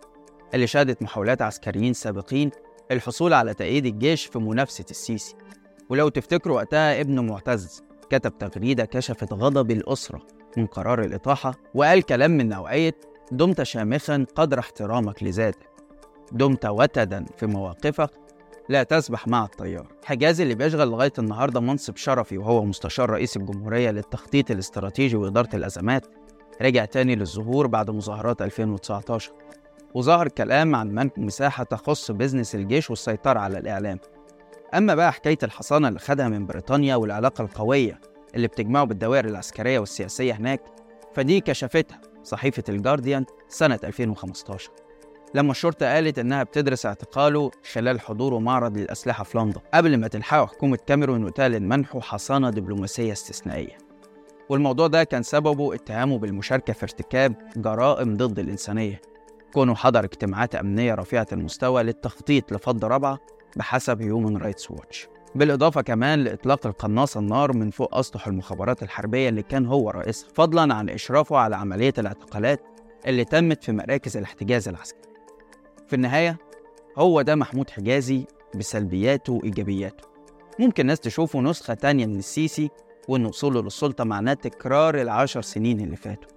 اللي 0.54 0.66
شهدت 0.66 1.02
محاولات 1.02 1.42
عسكريين 1.42 1.92
سابقين 1.92 2.50
الحصول 2.90 3.32
على 3.32 3.54
تأييد 3.54 3.86
الجيش 3.86 4.26
في 4.26 4.38
منافسة 4.38 4.84
السيسي. 4.90 5.34
ولو 5.88 6.08
تفتكروا 6.08 6.56
وقتها 6.56 7.00
ابن 7.00 7.26
معتز 7.26 7.82
كتب 8.10 8.38
تغريدة 8.38 8.84
كشفت 8.84 9.32
غضب 9.32 9.70
الأسرة 9.70 10.22
من 10.56 10.66
قرار 10.66 11.04
الإطاحة 11.04 11.54
وقال 11.74 12.02
كلام 12.02 12.30
من 12.30 12.48
نوعية 12.48 12.94
دمت 13.32 13.62
شامخا 13.62 14.26
قدر 14.34 14.58
احترامك 14.58 15.22
لذاتك. 15.22 15.68
دمت 16.32 16.66
وتدا 16.66 17.24
في 17.36 17.46
مواقفك 17.46 18.10
لا 18.68 18.82
تسبح 18.82 19.28
مع 19.28 19.44
التيار 19.44 19.86
حجازي 20.04 20.42
اللي 20.42 20.54
بيشغل 20.54 20.88
لغاية 20.88 21.12
النهاردة 21.18 21.60
منصب 21.60 21.96
شرفي 21.96 22.38
وهو 22.38 22.64
مستشار 22.64 23.10
رئيس 23.10 23.36
الجمهورية 23.36 23.90
للتخطيط 23.90 24.50
الاستراتيجي 24.50 25.16
وإدارة 25.16 25.56
الأزمات 25.56 26.06
رجع 26.62 26.84
تاني 26.84 27.16
للظهور 27.16 27.66
بعد 27.66 27.90
مظاهرات 27.90 28.42
2019 28.42 29.32
وظهر 29.94 30.28
كلام 30.28 30.74
عن 30.74 30.88
منح 30.88 31.12
مساحة 31.16 31.64
تخص 31.64 32.10
بيزنس 32.10 32.54
الجيش 32.54 32.90
والسيطرة 32.90 33.38
على 33.38 33.58
الإعلام. 33.58 33.98
أما 34.74 34.94
بقى 34.94 35.12
حكاية 35.12 35.38
الحصانة 35.42 35.88
اللي 35.88 35.98
خدها 35.98 36.28
من 36.28 36.46
بريطانيا 36.46 36.96
والعلاقة 36.96 37.42
القوية 37.42 38.00
اللي 38.34 38.46
بتجمعه 38.48 38.84
بالدوائر 38.84 39.24
العسكرية 39.24 39.78
والسياسية 39.78 40.32
هناك 40.32 40.60
فدي 41.14 41.40
كشفتها. 41.40 42.00
صحيفة 42.22 42.64
الجارديان 42.68 43.24
سنة 43.48 43.80
2015 43.84 44.70
لما 45.34 45.50
الشرطة 45.50 45.86
قالت 45.86 46.18
إنها 46.18 46.42
بتدرس 46.42 46.86
اعتقاله 46.86 47.50
خلال 47.72 48.00
حضوره 48.00 48.38
معرض 48.38 48.78
للأسلحة 48.78 49.24
في 49.24 49.38
لندن 49.38 49.60
قبل 49.74 49.96
ما 49.96 50.08
تلحقه 50.08 50.46
حكومة 50.46 50.78
كاميرون 50.86 51.24
وتعلن 51.24 51.68
منحه 51.68 52.00
حصانة 52.00 52.50
دبلوماسية 52.50 53.12
استثنائية. 53.12 53.78
والموضوع 54.48 54.86
ده 54.86 55.04
كان 55.04 55.22
سببه 55.22 55.74
اتهامه 55.74 56.18
بالمشاركة 56.18 56.72
في 56.72 56.82
ارتكاب 56.82 57.34
جرائم 57.56 58.16
ضد 58.16 58.38
الإنسانية. 58.38 59.00
كونه 59.54 59.74
حضر 59.74 60.04
اجتماعات 60.04 60.54
أمنية 60.54 60.94
رفيعة 60.94 61.26
المستوى 61.32 61.82
للتخطيط 61.82 62.52
لفض 62.52 62.84
رابعة 62.84 63.18
بحسب 63.56 64.02
هيومن 64.02 64.36
رايتس 64.36 64.70
واتش 64.70 65.08
بالإضافة 65.34 65.80
كمان 65.80 66.24
لإطلاق 66.24 66.66
القناصة 66.66 67.20
النار 67.20 67.52
من 67.52 67.70
فوق 67.70 67.94
أسطح 67.98 68.26
المخابرات 68.26 68.82
الحربية 68.82 69.28
اللي 69.28 69.42
كان 69.42 69.66
هو 69.66 69.90
رئيسها 69.90 70.28
فضلا 70.34 70.74
عن 70.74 70.88
إشرافه 70.88 71.36
على 71.36 71.56
عملية 71.56 71.92
الاعتقالات 71.98 72.60
اللي 73.06 73.24
تمت 73.24 73.64
في 73.64 73.72
مراكز 73.72 74.16
الاحتجاز 74.16 74.68
العسكري. 74.68 75.10
في 75.88 75.96
النهاية 75.96 76.38
هو 76.98 77.22
ده 77.22 77.34
محمود 77.34 77.70
حجازي 77.70 78.24
بسلبياته 78.54 79.32
وإيجابياته. 79.32 80.08
ممكن 80.58 80.86
ناس 80.86 81.00
تشوفه 81.00 81.40
نسخة 81.40 81.74
تانية 81.74 82.06
من 82.06 82.18
السيسي 82.18 82.70
وإن 83.08 83.26
وصوله 83.26 83.62
للسلطة 83.62 84.04
معناه 84.04 84.34
تكرار 84.34 85.00
العشر 85.00 85.42
سنين 85.42 85.80
اللي 85.80 85.96
فاتوا. 85.96 86.30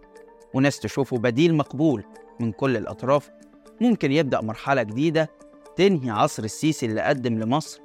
وناس 0.53 0.79
تشوفه 0.79 1.17
بديل 1.17 1.55
مقبول 1.55 2.03
من 2.39 2.51
كل 2.51 2.77
الأطراف. 2.77 3.29
ممكن 3.81 4.11
يبدأ 4.11 4.41
مرحلة 4.41 4.83
جديدة 4.83 5.29
تنهي 5.75 6.09
عصر 6.09 6.43
السيسي 6.43 6.85
اللي 6.85 7.01
قدم 7.01 7.39
لمصر 7.39 7.82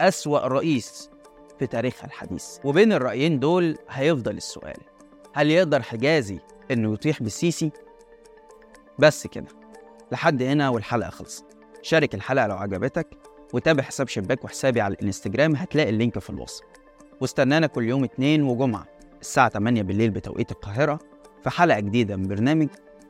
أسوأ 0.00 0.38
رئيس 0.46 1.10
في 1.58 1.66
تاريخها 1.66 2.06
الحديث. 2.06 2.58
وبين 2.64 2.92
الرأيين 2.92 3.38
دول 3.40 3.78
هيفضل 3.90 4.36
السؤال 4.36 4.76
هل 5.34 5.50
يقدر 5.50 5.82
حجازي 5.82 6.38
إنه 6.70 6.92
يطيح 6.92 7.22
بالسيسي؟ 7.22 7.70
بس 8.98 9.26
كده. 9.26 9.46
لحد 10.12 10.42
هنا 10.42 10.68
والحلقة 10.68 11.10
خلصت. 11.10 11.44
شارك 11.82 12.14
الحلقة 12.14 12.46
لو 12.46 12.56
عجبتك 12.56 13.08
وتابع 13.52 13.82
حساب 13.82 14.08
شباك 14.08 14.44
وحسابي 14.44 14.80
على 14.80 14.94
الإنستجرام 14.94 15.56
هتلاقي 15.56 15.90
اللينك 15.90 16.18
في 16.18 16.30
الوصف. 16.30 16.64
واستنانا 17.20 17.66
كل 17.66 17.84
يوم 17.84 18.04
اتنين 18.04 18.42
وجمعة 18.42 18.86
الساعة 19.20 19.48
8 19.48 19.82
بالليل 19.82 20.10
بتوقيت 20.10 20.50
القاهرة 20.52 20.98
في 21.42 21.50
حلقة 21.50 21.80
جديدة 21.80 22.16
من 22.16 22.28
برنامج 22.28 22.68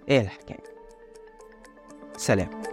إيه 0.09 0.21
الحكاية؟ 0.21 0.63
سلام. 2.17 2.72